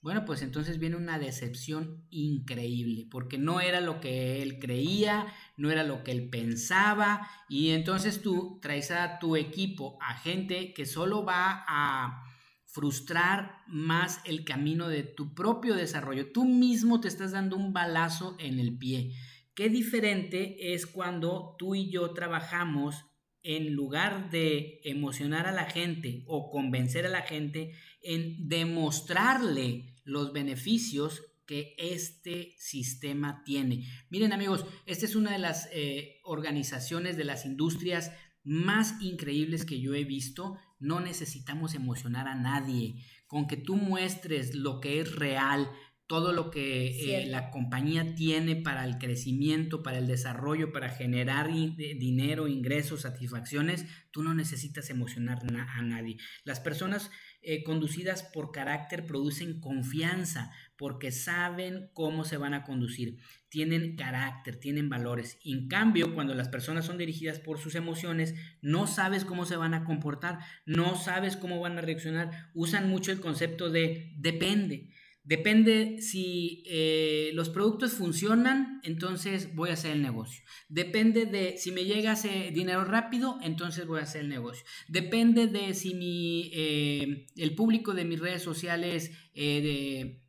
Bueno, 0.00 0.24
pues 0.24 0.40
entonces 0.40 0.78
viene 0.78 0.96
una 0.96 1.18
decepción 1.18 2.06
increíble, 2.08 3.06
porque 3.10 3.36
no 3.36 3.60
era 3.60 3.82
lo 3.82 4.00
que 4.00 4.40
él 4.40 4.58
creía, 4.58 5.26
no 5.58 5.70
era 5.70 5.84
lo 5.84 6.02
que 6.02 6.12
él 6.12 6.30
pensaba, 6.30 7.28
y 7.50 7.70
entonces 7.70 8.22
tú 8.22 8.58
traes 8.62 8.90
a 8.90 9.18
tu 9.18 9.36
equipo 9.36 9.98
a 10.00 10.14
gente 10.14 10.72
que 10.72 10.86
solo 10.86 11.22
va 11.22 11.64
a 11.68 12.24
frustrar 12.64 13.58
más 13.66 14.22
el 14.24 14.44
camino 14.44 14.88
de 14.88 15.02
tu 15.02 15.34
propio 15.34 15.74
desarrollo. 15.74 16.32
Tú 16.32 16.46
mismo 16.46 17.00
te 17.00 17.08
estás 17.08 17.32
dando 17.32 17.56
un 17.56 17.74
balazo 17.74 18.36
en 18.38 18.58
el 18.58 18.78
pie. 18.78 19.12
Qué 19.54 19.68
diferente 19.68 20.72
es 20.72 20.86
cuando 20.86 21.56
tú 21.58 21.74
y 21.74 21.90
yo 21.90 22.14
trabajamos 22.14 23.04
en 23.42 23.74
lugar 23.74 24.30
de 24.30 24.80
emocionar 24.84 25.46
a 25.46 25.52
la 25.52 25.64
gente 25.64 26.22
o 26.26 26.50
convencer 26.50 27.06
a 27.06 27.10
la 27.10 27.22
gente, 27.22 27.72
en 28.02 28.48
demostrarle 28.48 29.94
los 30.04 30.32
beneficios 30.32 31.22
que 31.46 31.74
este 31.78 32.54
sistema 32.58 33.42
tiene. 33.44 33.84
Miren 34.08 34.32
amigos, 34.32 34.64
esta 34.86 35.04
es 35.04 35.16
una 35.16 35.32
de 35.32 35.38
las 35.38 35.68
eh, 35.72 36.20
organizaciones 36.22 37.16
de 37.16 37.24
las 37.24 37.44
industrias 37.44 38.12
más 38.44 39.00
increíbles 39.00 39.64
que 39.64 39.80
yo 39.80 39.94
he 39.94 40.04
visto. 40.04 40.58
No 40.78 41.00
necesitamos 41.00 41.74
emocionar 41.74 42.28
a 42.28 42.36
nadie. 42.36 43.04
Con 43.26 43.46
que 43.46 43.56
tú 43.56 43.76
muestres 43.76 44.54
lo 44.54 44.80
que 44.80 45.00
es 45.00 45.16
real, 45.16 45.68
todo 46.10 46.32
lo 46.32 46.50
que 46.50 47.20
eh, 47.20 47.26
la 47.26 47.50
compañía 47.50 48.16
tiene 48.16 48.56
para 48.56 48.84
el 48.84 48.98
crecimiento, 48.98 49.84
para 49.84 49.98
el 49.98 50.08
desarrollo, 50.08 50.72
para 50.72 50.88
generar 50.88 51.46
dinero, 51.52 52.48
ingresos, 52.48 53.02
satisfacciones, 53.02 53.86
tú 54.10 54.24
no 54.24 54.34
necesitas 54.34 54.90
emocionar 54.90 55.38
a 55.68 55.82
nadie. 55.82 56.16
Las 56.42 56.58
personas 56.58 57.12
eh, 57.42 57.62
conducidas 57.62 58.24
por 58.24 58.50
carácter 58.50 59.06
producen 59.06 59.60
confianza 59.60 60.50
porque 60.76 61.12
saben 61.12 61.90
cómo 61.94 62.24
se 62.24 62.38
van 62.38 62.54
a 62.54 62.64
conducir, 62.64 63.18
tienen 63.48 63.94
carácter, 63.94 64.56
tienen 64.56 64.88
valores. 64.88 65.38
en 65.44 65.68
cambio, 65.68 66.12
cuando 66.12 66.34
las 66.34 66.48
personas 66.48 66.86
son 66.86 66.98
dirigidas 66.98 67.38
por 67.38 67.60
sus 67.60 67.76
emociones, 67.76 68.34
no 68.62 68.88
sabes 68.88 69.24
cómo 69.24 69.46
se 69.46 69.54
van 69.54 69.74
a 69.74 69.84
comportar, 69.84 70.40
no 70.66 70.96
sabes 70.96 71.36
cómo 71.36 71.60
van 71.60 71.78
a 71.78 71.82
reaccionar, 71.82 72.50
usan 72.52 72.88
mucho 72.88 73.12
el 73.12 73.20
concepto 73.20 73.70
de 73.70 74.12
depende. 74.16 74.90
Depende 75.22 76.00
si 76.00 76.64
eh, 76.66 77.30
los 77.34 77.50
productos 77.50 77.92
funcionan, 77.92 78.80
entonces 78.82 79.54
voy 79.54 79.70
a 79.70 79.74
hacer 79.74 79.92
el 79.92 80.02
negocio. 80.02 80.42
Depende 80.68 81.26
de 81.26 81.58
si 81.58 81.72
me 81.72 81.84
llega 81.84 82.12
ese 82.12 82.50
dinero 82.52 82.84
rápido, 82.84 83.38
entonces 83.42 83.86
voy 83.86 84.00
a 84.00 84.04
hacer 84.04 84.22
el 84.22 84.28
negocio. 84.30 84.64
Depende 84.88 85.46
de 85.46 85.74
si 85.74 85.94
mi, 85.94 86.50
eh, 86.54 87.26
el 87.36 87.54
público 87.54 87.92
de 87.92 88.06
mis 88.06 88.18
redes 88.18 88.42
sociales 88.42 89.12
eh, 89.34 90.22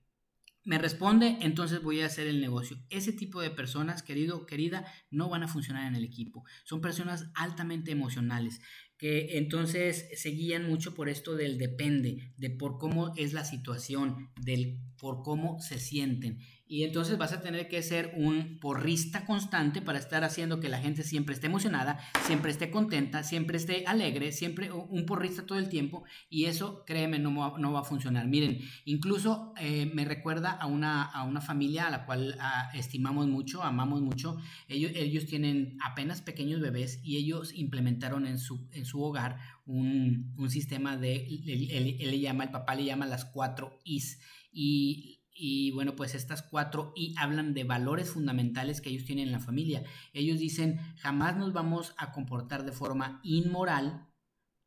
me 0.64 0.78
responde, 0.78 1.38
entonces 1.42 1.82
voy 1.82 2.02
a 2.02 2.06
hacer 2.06 2.28
el 2.28 2.40
negocio. 2.40 2.78
Ese 2.90 3.14
tipo 3.14 3.42
de 3.42 3.50
personas, 3.50 4.04
querido, 4.04 4.46
querida, 4.46 4.86
no 5.10 5.30
van 5.30 5.44
a 5.44 5.48
funcionar 5.48 5.88
en 5.88 5.96
el 5.96 6.04
equipo. 6.04 6.44
Son 6.66 6.82
personas 6.82 7.32
altamente 7.34 7.92
emocionales 7.92 8.62
que 9.02 9.40
entonces 9.40 10.10
se 10.14 10.30
guían 10.30 10.68
mucho 10.68 10.94
por 10.94 11.10
esto 11.10 11.34
del 11.36 11.58
depende, 11.58 12.34
de 12.38 12.52
por 12.52 12.78
cómo 12.78 13.16
es 13.18 13.34
la 13.34 13.44
situación, 13.44 14.30
del 14.40 14.78
por 15.00 15.24
cómo 15.24 15.60
se 15.60 15.80
sienten. 15.80 16.38
Y 16.72 16.86
entonces 16.86 17.18
vas 17.18 17.34
a 17.34 17.42
tener 17.42 17.68
que 17.68 17.84
ser 17.84 18.14
un 18.16 18.58
porrista 18.62 19.26
constante 19.26 19.82
para 19.82 20.00
estar 20.00 20.24
haciendo 20.24 20.62
que 20.62 20.70
la 20.70 20.80
gente 20.80 21.04
siempre 21.04 21.36
esté 21.36 21.48
emocionada, 21.48 22.00
siempre 22.26 22.50
esté 22.50 22.72
contenta, 22.72 23.24
siempre 23.24 23.58
esté 23.58 23.84
alegre, 23.86 24.32
siempre 24.32 24.72
un 24.72 25.06
porrista 25.06 25.46
todo 25.46 25.60
el 25.60 25.68
tiempo. 25.68 26.06
Y 26.30 26.46
eso, 26.46 26.86
créeme, 26.86 27.20
no 27.20 27.36
va, 27.36 27.60
no 27.60 27.74
va 27.74 27.82
a 27.82 27.84
funcionar. 27.84 28.26
Miren, 28.30 28.62
incluso 28.86 29.54
eh, 29.60 29.92
me 29.94 30.06
recuerda 30.06 30.52
a 30.52 30.66
una, 30.68 31.04
a 31.04 31.24
una 31.24 31.42
familia 31.42 31.88
a 31.88 31.90
la 31.90 32.06
cual 32.06 32.38
ah, 32.40 32.72
estimamos 32.74 33.28
mucho, 33.28 33.64
amamos 33.64 34.02
mucho. 34.02 34.38
Ellos, 34.70 34.94
ellos 34.96 35.26
tienen 35.26 35.78
apenas 35.84 36.22
pequeños 36.22 36.62
bebés 36.62 37.02
y 37.04 37.18
ellos 37.18 37.54
implementaron 37.54 38.26
en 38.26 38.40
su, 38.40 38.70
en 38.72 38.86
su 38.86 39.04
hogar 39.04 39.40
un, 39.66 40.34
un 40.38 40.50
sistema 40.50 40.96
de, 40.96 41.18
él, 41.18 41.98
él, 42.00 42.12
le 42.12 42.20
llama, 42.22 42.46
el 42.46 42.52
papá 42.52 42.76
le 42.76 42.86
llama 42.86 43.06
las 43.08 43.26
cuatro 43.26 43.82
Is. 43.84 44.22
Y 44.54 45.21
y 45.44 45.72
bueno, 45.72 45.96
pues 45.96 46.14
estas 46.14 46.44
cuatro 46.44 46.94
y 46.96 47.16
hablan 47.18 47.56
de 47.56 47.64
valores 47.64 48.12
fundamentales 48.12 48.80
que 48.80 48.92
ellos 48.92 49.06
tienen 49.06 49.26
en 49.26 49.32
la 49.32 49.40
familia. 49.40 49.84
Ellos 50.14 50.38
dicen, 50.38 50.80
jamás 50.98 51.36
nos 51.36 51.52
vamos 51.52 51.96
a 51.98 52.12
comportar 52.12 52.64
de 52.64 52.72
forma 52.72 53.20
inmoral, 53.24 54.08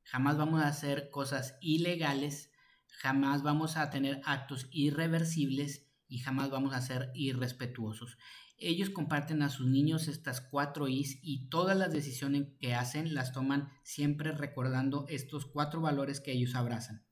jamás 0.03 0.37
vamos 0.37 0.61
a 0.61 0.67
hacer 0.67 1.11
cosas 1.11 1.57
ilegales, 1.61 2.51
jamás 2.89 3.45
vamos 3.45 3.77
a 3.77 3.89
tener 3.91 4.21
actos 4.25 4.67
irreversibles 4.73 5.87
y 6.09 6.19
jamás 6.19 6.51
vamos 6.51 6.75
a 6.75 6.81
ser 6.81 7.13
irrespetuosos. 7.15 8.19
Ellos 8.59 8.91
comparten 8.91 9.43
a 9.43 9.51
sus 9.51 9.69
niños 9.69 10.09
estas 10.09 10.41
cuatro 10.41 10.89
Is 10.89 11.21
y 11.23 11.51
todas 11.51 11.77
las 11.77 11.93
decisiones 11.93 12.49
que 12.59 12.75
hacen 12.75 13.15
las 13.15 13.33
toman 13.33 13.69
siempre 13.85 14.33
recordando 14.33 15.07
estos 15.09 15.47
cuatro 15.47 15.81
valores 15.81 16.21
que 16.21 16.33
ellos 16.33 16.57
abrazan. 16.57 17.07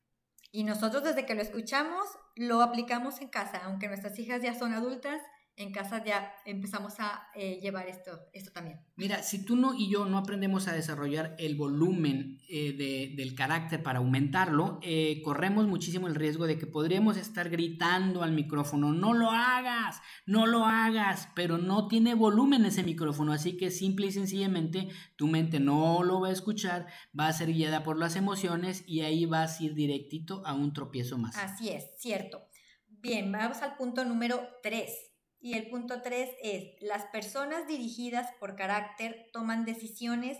Y 0.52 0.64
nosotros 0.64 1.02
desde 1.02 1.26
que 1.26 1.34
lo 1.34 1.42
escuchamos 1.42 2.06
lo 2.36 2.62
aplicamos 2.62 3.20
en 3.20 3.28
casa, 3.28 3.62
aunque 3.64 3.88
nuestras 3.88 4.18
hijas 4.18 4.42
ya 4.42 4.54
son 4.54 4.74
adultas, 4.74 5.20
en 5.56 5.70
casa 5.70 6.02
ya 6.04 6.32
empezamos 6.46 6.94
a 6.98 7.28
eh, 7.34 7.58
llevar 7.60 7.86
esto, 7.88 8.28
esto 8.32 8.52
también. 8.52 8.80
Mira, 8.96 9.22
si 9.22 9.44
tú 9.44 9.56
no 9.56 9.74
y 9.74 9.90
yo 9.90 10.06
no 10.06 10.16
aprendemos 10.16 10.66
a 10.66 10.72
desarrollar 10.72 11.36
el 11.38 11.56
volumen 11.56 12.40
eh, 12.48 12.72
de, 12.72 13.14
del 13.16 13.34
carácter 13.34 13.82
para 13.82 13.98
aumentarlo, 13.98 14.78
eh, 14.82 15.20
corremos 15.22 15.66
muchísimo 15.66 16.08
el 16.08 16.14
riesgo 16.14 16.46
de 16.46 16.56
que 16.56 16.66
podríamos 16.66 17.18
estar 17.18 17.50
gritando 17.50 18.22
al 18.22 18.32
micrófono, 18.32 18.92
no 18.92 19.12
lo 19.12 19.30
hagas, 19.30 20.00
no 20.26 20.46
lo 20.46 20.64
hagas, 20.64 21.28
pero 21.34 21.58
no 21.58 21.86
tiene 21.86 22.14
volumen 22.14 22.64
ese 22.64 22.82
micrófono, 22.82 23.32
así 23.32 23.56
que 23.56 23.70
simple 23.70 24.06
y 24.06 24.12
sencillamente 24.12 24.88
tu 25.16 25.28
mente 25.28 25.60
no 25.60 26.02
lo 26.02 26.20
va 26.20 26.28
a 26.28 26.32
escuchar, 26.32 26.86
va 27.18 27.28
a 27.28 27.32
ser 27.32 27.52
guiada 27.52 27.82
por 27.82 27.98
las 27.98 28.16
emociones 28.16 28.84
y 28.86 29.02
ahí 29.02 29.26
vas 29.26 29.60
a 29.60 29.64
ir 29.64 29.74
directito 29.74 30.42
a 30.46 30.54
un 30.54 30.72
tropiezo 30.72 31.18
más. 31.18 31.36
Así 31.36 31.68
es, 31.68 31.84
cierto. 31.98 32.48
Bien, 32.88 33.30
vamos 33.30 33.58
al 33.58 33.76
punto 33.76 34.04
número 34.04 34.40
3 34.62 35.11
y 35.42 35.54
el 35.54 35.68
punto 35.68 36.02
tres 36.02 36.30
es, 36.40 36.80
las 36.80 37.04
personas 37.06 37.66
dirigidas 37.66 38.28
por 38.38 38.54
carácter 38.54 39.28
toman 39.32 39.64
decisiones 39.64 40.38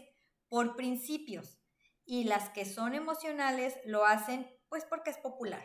por 0.48 0.76
principios 0.76 1.58
y 2.06 2.24
las 2.24 2.50
que 2.50 2.64
son 2.64 2.94
emocionales 2.94 3.74
lo 3.84 4.06
hacen 4.06 4.46
pues 4.68 4.84
porque 4.88 5.10
es 5.10 5.18
popular. 5.18 5.64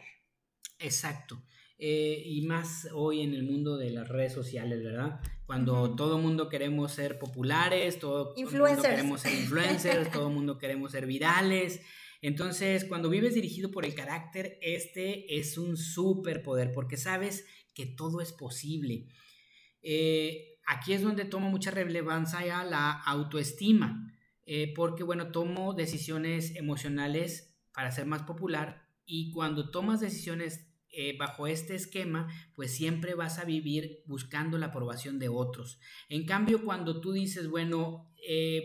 Exacto. 0.79 1.44
Eh, 1.77 2.24
y 2.25 2.41
más 2.41 2.88
hoy 2.96 3.22
en 3.22 3.36
el 3.36 3.44
mundo 3.44 3.77
de 3.77 3.91
las 3.91 4.08
redes 4.08 4.34
sociales, 4.34 4.84
¿verdad? 4.84 5.22
Cuando 5.46 5.96
todo 5.96 6.17
el 6.17 6.24
mundo 6.24 6.50
queremos 6.50 6.91
ser 6.94 7.20
populares, 7.20 8.00
todo 8.00 8.34
mundo 8.36 8.82
queremos 8.82 9.22
ser 9.22 9.34
influencers, 9.34 10.12
todo 10.12 10.29
el 10.29 10.34
mundo 10.34 10.58
queremos 10.58 10.94
ser 10.94 11.06
virales. 11.06 11.79
Entonces, 12.24 12.86
cuando 12.86 13.10
vives 13.10 13.36
dirigido 13.36 13.70
por 13.70 13.86
el 13.86 13.94
carácter, 13.94 14.58
este 14.63 15.38
es 15.38 15.60
un 15.60 15.77
superpoder 15.77 16.72
porque 16.72 16.98
sabes 16.98 17.46
que 17.75 17.86
todo 17.86 18.22
es 18.22 18.34
posible. 18.34 19.06
Eh, 19.81 20.60
aquí 20.65 20.93
es 20.93 21.01
donde 21.01 21.25
tomo 21.25 21.50
mucha 21.50 21.72
relevancia 21.72 22.63
la 22.63 22.91
autoestima, 22.91 24.13
eh, 24.46 24.74
porque 24.75 25.03
bueno, 25.03 25.31
tomo 25.31 25.74
decisiones 25.74 26.55
emocionales 26.55 27.55
para 27.74 27.91
ser 27.91 28.05
más 28.05 28.24
popular 28.24 28.88
y 29.05 29.31
cuando 29.31 29.69
tomas 29.72 30.00
decisiones 30.00 30.67
eh, 30.89 31.15
bajo 31.17 31.48
este 31.48 31.75
esquema, 31.75 32.27
pues 32.55 32.74
siempre 32.74 33.13
vas 33.13 33.39
a 33.39 33.46
vivir 33.46 34.03
buscando 34.05 34.57
la 34.57 34.67
aprobación 34.67 35.19
de 35.19 35.29
otros. 35.29 35.79
En 36.10 36.25
cambio, 36.25 36.63
cuando 36.63 37.01
tú 37.01 37.12
dices, 37.12 37.50
bueno, 37.50 38.12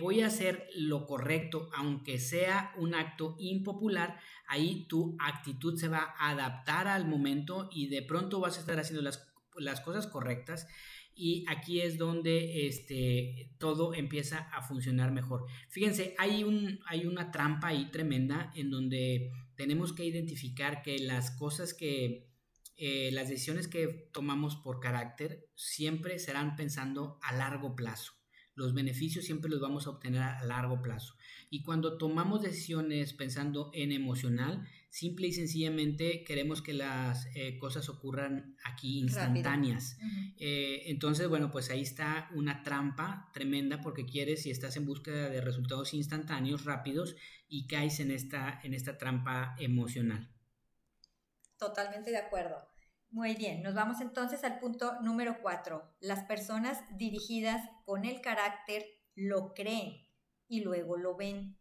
voy 0.01 0.23
a 0.23 0.27
hacer 0.27 0.67
lo 0.75 1.07
correcto, 1.07 1.69
aunque 1.75 2.19
sea 2.19 2.73
un 2.79 2.95
acto 2.95 3.37
impopular, 3.39 4.19
ahí 4.49 4.87
tu 4.89 5.17
actitud 5.21 5.79
se 5.79 5.89
va 5.89 6.15
a 6.19 6.31
adaptar 6.31 6.89
al 6.89 7.07
momento 7.07 7.69
y 7.73 7.89
de 7.89 8.03
pronto 8.03 8.41
vas 8.41 8.57
a 8.57 8.61
estar 8.61 8.79
haciendo 8.79 9.03
las, 9.03 9.33
las 9.57 9.81
cosas 9.81 10.07
correctas 10.07 10.67
y 11.15 11.45
aquí 11.49 11.81
es 11.81 11.99
donde 11.99 12.67
este, 12.67 13.55
todo 13.59 13.95
empieza 13.95 14.39
a 14.53 14.63
funcionar 14.63 15.13
mejor. 15.13 15.47
Fíjense, 15.69 16.15
hay, 16.19 16.45
un, 16.45 16.81
hay 16.87 17.07
una 17.07 17.31
trampa 17.31 17.69
ahí 17.69 17.91
tremenda 17.91 18.51
en 18.55 18.71
donde 18.71 19.31
tenemos 19.55 19.93
que 19.93 20.05
identificar 20.05 20.83
que 20.83 20.99
las 20.99 21.31
cosas 21.33 21.75
que, 21.75 22.29
eh, 22.77 23.11
las 23.13 23.29
decisiones 23.29 23.69
que 23.69 24.09
tomamos 24.13 24.57
por 24.57 24.81
carácter 24.81 25.49
siempre 25.55 26.19
serán 26.19 26.57
pensando 26.57 27.19
a 27.23 27.35
largo 27.35 27.77
plazo. 27.77 28.13
Los 28.55 28.75
beneficios 28.75 29.25
siempre 29.25 29.51
los 29.51 29.61
vamos 29.61 29.87
a 29.87 29.91
obtener 29.91 30.23
a 30.23 30.45
largo 30.45 30.83
plazo. 30.83 31.15
Y 31.49 31.63
cuando 31.63 31.97
tomamos 31.97 32.43
decisiones 32.43 33.13
pensando 33.15 33.71
en 33.73 33.93
emocional, 33.93 34.69
simple 34.91 35.27
y 35.29 35.33
sencillamente 35.33 36.23
queremos 36.23 36.61
que 36.61 36.75
las 36.75 37.27
eh, 37.35 37.59
cosas 37.59 37.89
ocurran 37.89 38.57
aquí 38.65 38.99
instantáneas. 38.99 39.97
Eh, 40.39 40.83
entonces, 40.87 41.29
bueno, 41.29 41.51
pues 41.51 41.71
ahí 41.71 41.81
está 41.81 42.29
una 42.35 42.63
trampa 42.63 43.31
tremenda 43.33 43.81
porque 43.81 44.05
quieres 44.05 44.45
y 44.45 44.51
estás 44.51 44.77
en 44.77 44.85
búsqueda 44.85 45.31
de 45.31 45.41
resultados 45.41 45.95
instantáneos, 45.95 46.65
rápidos, 46.65 47.17
y 47.49 47.67
caes 47.67 48.01
en 48.01 48.11
esta, 48.11 48.61
en 48.63 48.75
esta 48.75 48.99
trampa 48.99 49.57
emocional. 49.59 50.31
Totalmente 51.59 52.11
de 52.11 52.19
acuerdo. 52.19 52.72
Muy 53.13 53.35
bien, 53.35 53.63
nos 53.63 53.75
vamos 53.75 54.01
entonces 54.01 54.43
al 54.43 54.59
punto 54.59 54.99
número 55.03 55.37
cuatro. 55.43 55.95
Las 56.01 56.25
personas 56.25 56.79
dirigidas 56.97 57.69
con 57.85 58.07
el 58.07 58.23
carácter 58.23 58.87
lo 59.15 59.53
creen 59.53 60.09
y 60.49 60.63
luego 60.63 60.97
lo 60.97 61.15
ven. 61.15 61.59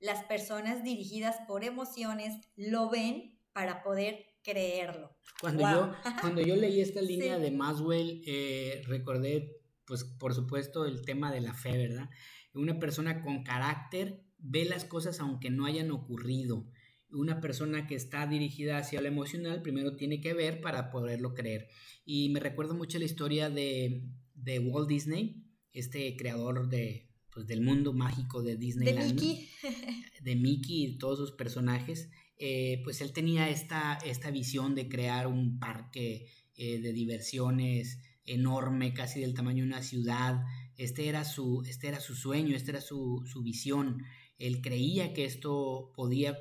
Las 0.00 0.24
personas 0.24 0.82
dirigidas 0.82 1.36
por 1.46 1.62
emociones 1.62 2.36
lo 2.56 2.90
ven 2.90 3.38
para 3.52 3.84
poder 3.84 4.26
creerlo. 4.42 5.16
Cuando, 5.40 5.62
yo, 5.62 5.94
cuando 6.20 6.42
yo 6.42 6.56
leí 6.56 6.80
esta 6.80 7.00
línea 7.00 7.38
de 7.38 7.52
Maswell, 7.52 8.20
eh, 8.26 8.82
recordé, 8.88 9.60
pues 9.84 10.02
por 10.02 10.34
supuesto, 10.34 10.84
el 10.84 11.02
tema 11.04 11.30
de 11.30 11.42
la 11.42 11.54
fe, 11.54 11.78
¿verdad? 11.78 12.10
Una 12.54 12.80
persona 12.80 13.22
con 13.22 13.44
carácter 13.44 14.24
ve 14.38 14.64
las 14.64 14.84
cosas 14.84 15.20
aunque 15.20 15.50
no 15.50 15.64
hayan 15.64 15.92
ocurrido. 15.92 16.66
Una 17.12 17.40
persona 17.40 17.86
que 17.86 17.94
está 17.94 18.26
dirigida 18.26 18.78
hacia 18.78 19.00
lo 19.00 19.08
emocional 19.08 19.62
primero 19.62 19.96
tiene 19.96 20.20
que 20.20 20.34
ver 20.34 20.60
para 20.60 20.90
poderlo 20.90 21.34
creer. 21.34 21.68
Y 22.04 22.28
me 22.30 22.40
recuerdo 22.40 22.74
mucho 22.74 22.98
la 22.98 23.04
historia 23.04 23.50
de, 23.50 24.04
de 24.34 24.58
Walt 24.58 24.88
Disney, 24.88 25.44
este 25.72 26.16
creador 26.16 26.68
de, 26.68 27.08
pues, 27.32 27.46
del 27.46 27.62
mundo 27.62 27.92
mágico 27.92 28.42
de 28.42 28.56
Disneyland. 28.56 28.98
De 28.98 29.14
Mickey. 29.14 29.48
de 30.22 30.36
Mickey 30.36 30.84
y 30.84 30.98
todos 30.98 31.18
sus 31.18 31.32
personajes. 31.32 32.10
Eh, 32.38 32.80
pues 32.82 33.00
él 33.00 33.12
tenía 33.12 33.48
esta, 33.50 33.98
esta 34.04 34.30
visión 34.30 34.74
de 34.74 34.88
crear 34.88 35.28
un 35.28 35.58
parque 35.58 36.26
eh, 36.56 36.80
de 36.80 36.92
diversiones 36.92 38.00
enorme, 38.24 38.94
casi 38.94 39.20
del 39.20 39.34
tamaño 39.34 39.62
de 39.62 39.68
una 39.68 39.82
ciudad. 39.82 40.42
Este 40.76 41.08
era 41.08 41.24
su, 41.24 41.62
este 41.66 41.88
era 41.88 42.00
su 42.00 42.14
sueño, 42.14 42.56
esta 42.56 42.72
era 42.72 42.80
su, 42.80 43.22
su 43.26 43.42
visión. 43.42 44.02
Él 44.38 44.60
creía 44.60 45.12
que 45.12 45.24
esto 45.24 45.92
podía, 45.94 46.36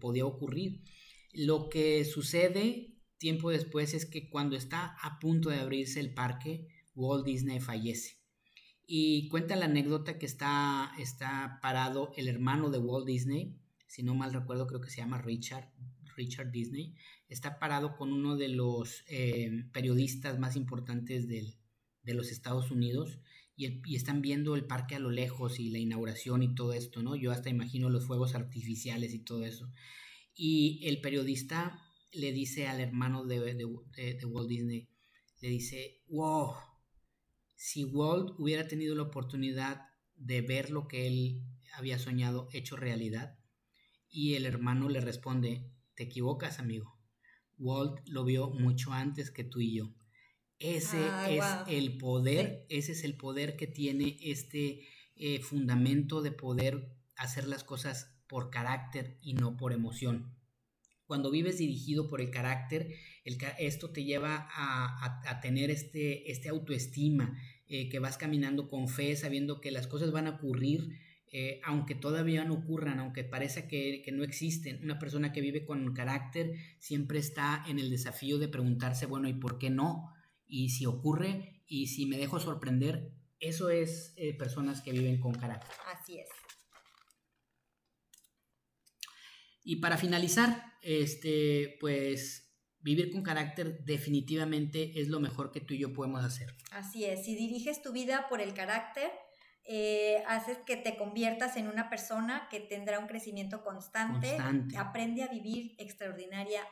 podía 0.00 0.26
ocurrir. 0.26 0.82
Lo 1.32 1.68
que 1.68 2.04
sucede 2.04 2.96
tiempo 3.18 3.50
después 3.50 3.94
es 3.94 4.06
que 4.06 4.28
cuando 4.28 4.56
está 4.56 4.96
a 5.02 5.18
punto 5.18 5.50
de 5.50 5.60
abrirse 5.60 6.00
el 6.00 6.14
parque, 6.14 6.68
Walt 6.94 7.24
Disney 7.24 7.60
fallece. 7.60 8.18
Y 8.86 9.28
cuenta 9.28 9.56
la 9.56 9.64
anécdota 9.66 10.18
que 10.18 10.26
está, 10.26 10.92
está 10.98 11.58
parado 11.60 12.12
el 12.16 12.28
hermano 12.28 12.70
de 12.70 12.78
Walt 12.78 13.06
Disney, 13.06 13.58
si 13.86 14.02
no 14.02 14.14
mal 14.14 14.32
recuerdo 14.32 14.66
creo 14.66 14.80
que 14.80 14.90
se 14.90 14.98
llama 14.98 15.18
Richard, 15.18 15.72
Richard 16.16 16.50
Disney, 16.50 16.94
está 17.28 17.58
parado 17.58 17.96
con 17.96 18.12
uno 18.12 18.36
de 18.36 18.48
los 18.48 19.04
eh, 19.08 19.64
periodistas 19.72 20.38
más 20.38 20.56
importantes 20.56 21.28
del, 21.28 21.56
de 22.02 22.14
los 22.14 22.30
Estados 22.30 22.70
Unidos 22.70 23.18
y, 23.56 23.80
y, 23.84 23.96
están 23.96 24.22
viendo 24.22 24.54
el 24.54 24.66
parque 24.66 24.94
a 24.94 24.98
lo 24.98 25.10
lejos 25.10 25.58
y 25.58 25.70
la 25.70 25.78
inauguración 25.78 26.42
y 26.42 26.54
todo 26.54 26.72
esto, 26.72 27.02
¿no? 27.02 27.16
Yo 27.16 27.32
hasta 27.32 27.50
imagino 27.50 27.88
los 27.88 28.06
fuegos 28.06 28.34
artificiales 28.34 29.14
y 29.14 29.20
todo 29.20 29.44
eso. 29.44 29.70
Y 30.34 30.86
el 30.86 31.00
periodista 31.00 31.82
le 32.12 32.32
dice 32.32 32.68
al 32.68 32.80
hermano 32.80 33.24
de, 33.24 33.40
de, 33.54 34.14
de 34.14 34.26
Walt 34.26 34.48
Disney, 34.48 34.88
le 35.40 35.48
dice, 35.48 36.02
wow, 36.08 36.54
si 37.56 37.84
Walt 37.84 38.34
hubiera 38.38 38.68
tenido 38.68 38.94
la 38.94 39.02
oportunidad 39.02 39.82
de 40.14 40.42
ver 40.42 40.70
lo 40.70 40.88
que 40.88 41.06
él 41.06 41.42
había 41.74 41.98
soñado 41.98 42.48
hecho 42.52 42.76
realidad, 42.76 43.38
y 44.08 44.34
el 44.34 44.46
hermano 44.46 44.88
le 44.88 45.00
responde, 45.00 45.70
te 45.94 46.04
equivocas, 46.04 46.58
amigo. 46.58 46.98
Walt 47.58 48.00
lo 48.06 48.24
vio 48.24 48.50
mucho 48.50 48.92
antes 48.92 49.30
que 49.30 49.44
tú 49.44 49.60
y 49.60 49.74
yo. 49.74 49.94
Ese 50.58 50.98
ah, 50.98 51.28
es 51.30 51.74
el 51.74 51.98
poder, 51.98 52.66
ese 52.70 52.92
es 52.92 53.04
el 53.04 53.16
poder 53.16 53.56
que 53.56 53.66
tiene 53.66 54.16
este 54.22 54.86
eh, 55.16 55.40
fundamento 55.40 56.22
de 56.22 56.32
poder 56.32 56.96
hacer 57.16 57.46
las 57.46 57.62
cosas 57.62 58.16
por 58.26 58.50
carácter 58.50 59.18
y 59.20 59.34
no 59.34 59.56
por 59.56 59.72
emoción. 59.72 60.34
Cuando 61.04 61.30
vives 61.30 61.58
dirigido 61.58 62.08
por 62.08 62.20
el 62.20 62.30
carácter, 62.30 62.94
esto 63.58 63.90
te 63.90 64.04
lleva 64.04 64.48
a, 64.50 65.40
tener 65.40 65.70
este, 65.70 66.30
este 66.32 66.48
autoestima, 66.48 67.38
eh, 67.68 67.88
que 67.88 67.98
vas 68.00 68.16
caminando 68.16 68.68
con 68.68 68.88
fe, 68.88 69.14
sabiendo 69.14 69.60
que 69.60 69.70
las 69.70 69.86
cosas 69.86 70.10
van 70.10 70.26
a 70.26 70.30
ocurrir 70.30 70.98
eh, 71.32 71.60
aunque 71.64 71.94
todavía 71.94 72.44
no 72.44 72.54
ocurran, 72.54 73.00
aunque 73.00 73.24
parezca 73.24 73.66
que, 73.66 74.00
que, 74.04 74.12
no 74.12 74.22
existen. 74.22 74.82
Una 74.82 74.98
persona 74.98 75.32
que 75.32 75.40
vive 75.40 75.64
con 75.64 75.92
carácter 75.92 76.54
siempre 76.78 77.18
está 77.18 77.64
en 77.68 77.78
el 77.78 77.90
desafío 77.90 78.38
de 78.38 78.48
preguntarse, 78.48 79.06
bueno, 79.06 79.28
¿y 79.28 79.34
por 79.34 79.58
qué 79.58 79.68
no? 79.68 80.15
Y 80.46 80.70
si 80.70 80.86
ocurre, 80.86 81.62
y 81.66 81.88
si 81.88 82.06
me 82.06 82.16
dejo 82.16 82.38
sorprender, 82.40 83.12
eso 83.40 83.70
es 83.70 84.14
eh, 84.16 84.34
personas 84.34 84.80
que 84.80 84.92
viven 84.92 85.20
con 85.20 85.34
carácter. 85.34 85.74
Así 85.92 86.18
es. 86.18 86.28
Y 89.62 89.76
para 89.76 89.96
finalizar, 89.96 90.74
este, 90.82 91.76
pues 91.80 92.46
vivir 92.78 93.10
con 93.10 93.24
carácter 93.24 93.84
definitivamente 93.84 95.00
es 95.00 95.08
lo 95.08 95.18
mejor 95.18 95.50
que 95.50 95.60
tú 95.60 95.74
y 95.74 95.78
yo 95.78 95.92
podemos 95.92 96.24
hacer. 96.24 96.54
Así 96.70 97.04
es, 97.04 97.24
si 97.24 97.34
diriges 97.34 97.82
tu 97.82 97.92
vida 97.92 98.28
por 98.28 98.40
el 98.40 98.54
carácter, 98.54 99.10
eh, 99.64 100.22
haces 100.28 100.58
que 100.58 100.76
te 100.76 100.96
conviertas 100.96 101.56
en 101.56 101.66
una 101.66 101.90
persona 101.90 102.46
que 102.48 102.60
tendrá 102.60 103.00
un 103.00 103.08
crecimiento 103.08 103.64
constante, 103.64 104.28
constante. 104.28 104.78
aprende 104.78 105.24
a 105.24 105.28
vivir 105.28 105.74
extraordinariamente. 105.78 106.70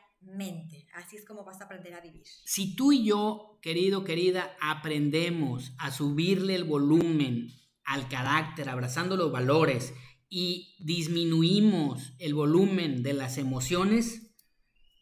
Así 0.95 1.17
es 1.17 1.25
como 1.25 1.45
vas 1.45 1.61
a 1.61 1.65
aprender 1.65 1.95
a 1.95 2.01
vivir. 2.01 2.23
Si 2.45 2.77
tú 2.77 2.93
y 2.93 3.05
yo, 3.05 3.59
querido, 3.63 4.05
querida, 4.05 4.57
aprendemos 4.61 5.75
a 5.79 5.91
subirle 5.91 6.55
el 6.55 6.65
volumen 6.65 7.49
al 7.85 8.09
carácter, 8.09 8.69
abrazando 8.69 9.17
los 9.17 9.31
valores 9.31 9.95
y 10.29 10.77
disminuimos 10.79 12.15
el 12.19 12.35
volumen 12.35 13.03
de 13.03 13.13
las 13.13 13.39
emociones, 13.39 14.35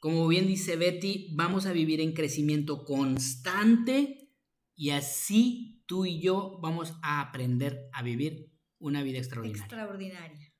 como 0.00 0.26
bien 0.26 0.46
dice 0.46 0.76
Betty, 0.76 1.28
vamos 1.34 1.66
a 1.66 1.72
vivir 1.72 2.00
en 2.00 2.12
crecimiento 2.12 2.84
constante 2.84 4.30
y 4.74 4.90
así 4.90 5.84
tú 5.86 6.06
y 6.06 6.20
yo 6.20 6.58
vamos 6.60 6.94
a 7.02 7.20
aprender 7.20 7.88
a 7.92 8.02
vivir 8.02 8.50
una 8.78 9.02
vida 9.02 9.18
extraordinaria. 9.18 9.62
Extraordinaria. 9.62 10.52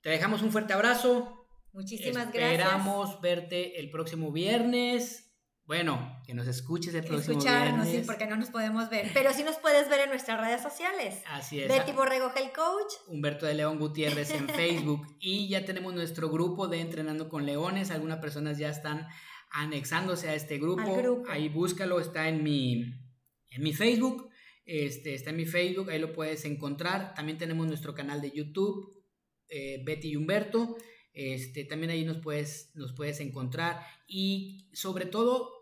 Te 0.00 0.08
dejamos 0.08 0.40
un 0.42 0.50
fuerte 0.50 0.72
abrazo. 0.72 1.39
Muchísimas 1.72 2.32
gracias. 2.32 2.60
Esperamos 2.60 3.20
verte 3.20 3.78
el 3.80 3.90
próximo 3.90 4.32
viernes. 4.32 5.26
Bueno, 5.64 6.20
que 6.26 6.34
nos 6.34 6.48
escuches 6.48 6.92
el 6.94 7.04
próximo 7.04 7.38
Escucharnos, 7.38 7.84
viernes. 7.84 8.02
sí, 8.02 8.06
porque 8.06 8.26
no 8.26 8.36
nos 8.36 8.50
podemos 8.50 8.90
ver. 8.90 9.08
Pero 9.14 9.32
sí 9.32 9.44
nos 9.44 9.56
puedes 9.56 9.88
ver 9.88 10.00
en 10.00 10.08
nuestras 10.10 10.40
redes 10.40 10.62
sociales. 10.62 11.22
Así 11.28 11.60
es. 11.60 11.68
Betty 11.68 11.92
Borrego 11.92 12.32
Health 12.34 12.52
Coach. 12.52 12.92
Humberto 13.06 13.46
de 13.46 13.54
León 13.54 13.78
Gutiérrez 13.78 14.32
en 14.32 14.48
Facebook. 14.48 15.06
y 15.20 15.48
ya 15.48 15.64
tenemos 15.64 15.94
nuestro 15.94 16.28
grupo 16.28 16.66
de 16.66 16.80
Entrenando 16.80 17.28
con 17.28 17.46
Leones. 17.46 17.92
Algunas 17.92 18.18
personas 18.18 18.58
ya 18.58 18.68
están 18.68 19.06
anexándose 19.52 20.28
a 20.28 20.34
este 20.34 20.58
grupo. 20.58 20.96
grupo. 20.96 21.30
Ahí 21.30 21.48
búscalo, 21.48 22.00
está 22.00 22.28
en 22.28 22.42
mi, 22.42 22.82
en 23.50 23.62
mi 23.62 23.72
Facebook. 23.72 24.28
Este, 24.64 25.14
está 25.14 25.30
en 25.30 25.36
mi 25.36 25.46
Facebook, 25.46 25.90
ahí 25.90 25.98
lo 25.98 26.12
puedes 26.12 26.44
encontrar. 26.44 27.14
También 27.14 27.38
tenemos 27.38 27.66
nuestro 27.66 27.94
canal 27.94 28.20
de 28.20 28.30
YouTube, 28.30 29.04
eh, 29.48 29.82
Betty 29.84 30.10
y 30.10 30.16
Humberto. 30.16 30.76
Este, 31.12 31.64
también 31.64 31.90
ahí 31.90 32.04
nos 32.04 32.18
puedes, 32.18 32.70
nos 32.74 32.92
puedes 32.92 33.20
encontrar. 33.20 33.84
Y 34.06 34.68
sobre 34.72 35.06
todo, 35.06 35.52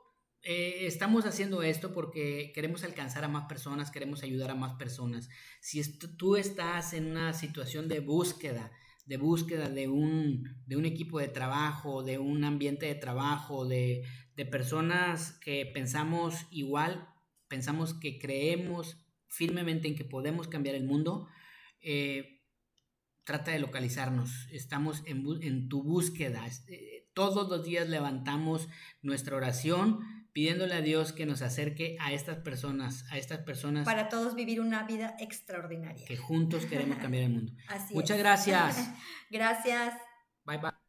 eh, 0.42 0.86
estamos 0.86 1.26
haciendo 1.26 1.62
esto 1.62 1.92
porque 1.92 2.52
queremos 2.54 2.84
alcanzar 2.84 3.24
a 3.24 3.28
más 3.28 3.46
personas, 3.48 3.90
queremos 3.90 4.22
ayudar 4.22 4.50
a 4.50 4.54
más 4.54 4.74
personas. 4.74 5.28
Si 5.60 5.82
tú 5.98 6.36
estás 6.36 6.92
en 6.92 7.06
una 7.06 7.32
situación 7.32 7.88
de 7.88 8.00
búsqueda, 8.00 8.70
de 9.06 9.16
búsqueda 9.16 9.68
de 9.68 9.88
un, 9.88 10.62
de 10.66 10.76
un 10.76 10.84
equipo 10.84 11.18
de 11.18 11.28
trabajo, 11.28 12.02
de 12.02 12.18
un 12.18 12.44
ambiente 12.44 12.86
de 12.86 12.94
trabajo, 12.94 13.66
de, 13.66 14.04
de 14.36 14.46
personas 14.46 15.32
que 15.40 15.66
pensamos 15.66 16.46
igual, 16.50 17.08
pensamos 17.48 17.94
que 17.94 18.18
creemos 18.18 18.98
firmemente 19.26 19.88
en 19.88 19.96
que 19.96 20.04
podemos 20.04 20.46
cambiar 20.46 20.74
el 20.74 20.84
mundo, 20.84 21.26
eh, 21.80 22.37
trata 23.28 23.50
de 23.50 23.58
localizarnos. 23.58 24.48
Estamos 24.50 25.02
en, 25.04 25.22
en 25.42 25.68
tu 25.68 25.82
búsqueda. 25.82 26.46
Eh, 26.66 27.10
todos 27.12 27.50
los 27.50 27.62
días 27.62 27.86
levantamos 27.86 28.70
nuestra 29.02 29.36
oración 29.36 30.00
pidiéndole 30.32 30.74
a 30.74 30.80
Dios 30.80 31.12
que 31.12 31.26
nos 31.26 31.42
acerque 31.42 31.98
a 32.00 32.14
estas 32.14 32.38
personas, 32.38 33.04
a 33.10 33.18
estas 33.18 33.40
personas. 33.40 33.84
Para 33.84 34.08
todos 34.08 34.34
vivir 34.34 34.62
una 34.62 34.84
vida 34.84 35.14
extraordinaria. 35.18 36.06
Que 36.06 36.16
juntos 36.16 36.64
queremos 36.64 36.96
cambiar 36.96 37.24
el 37.24 37.30
mundo. 37.30 37.52
Así 37.68 37.92
Muchas 37.92 38.16
es. 38.16 38.22
gracias. 38.22 38.90
gracias. 39.30 39.92
Bye 40.46 40.56
bye. 40.56 40.87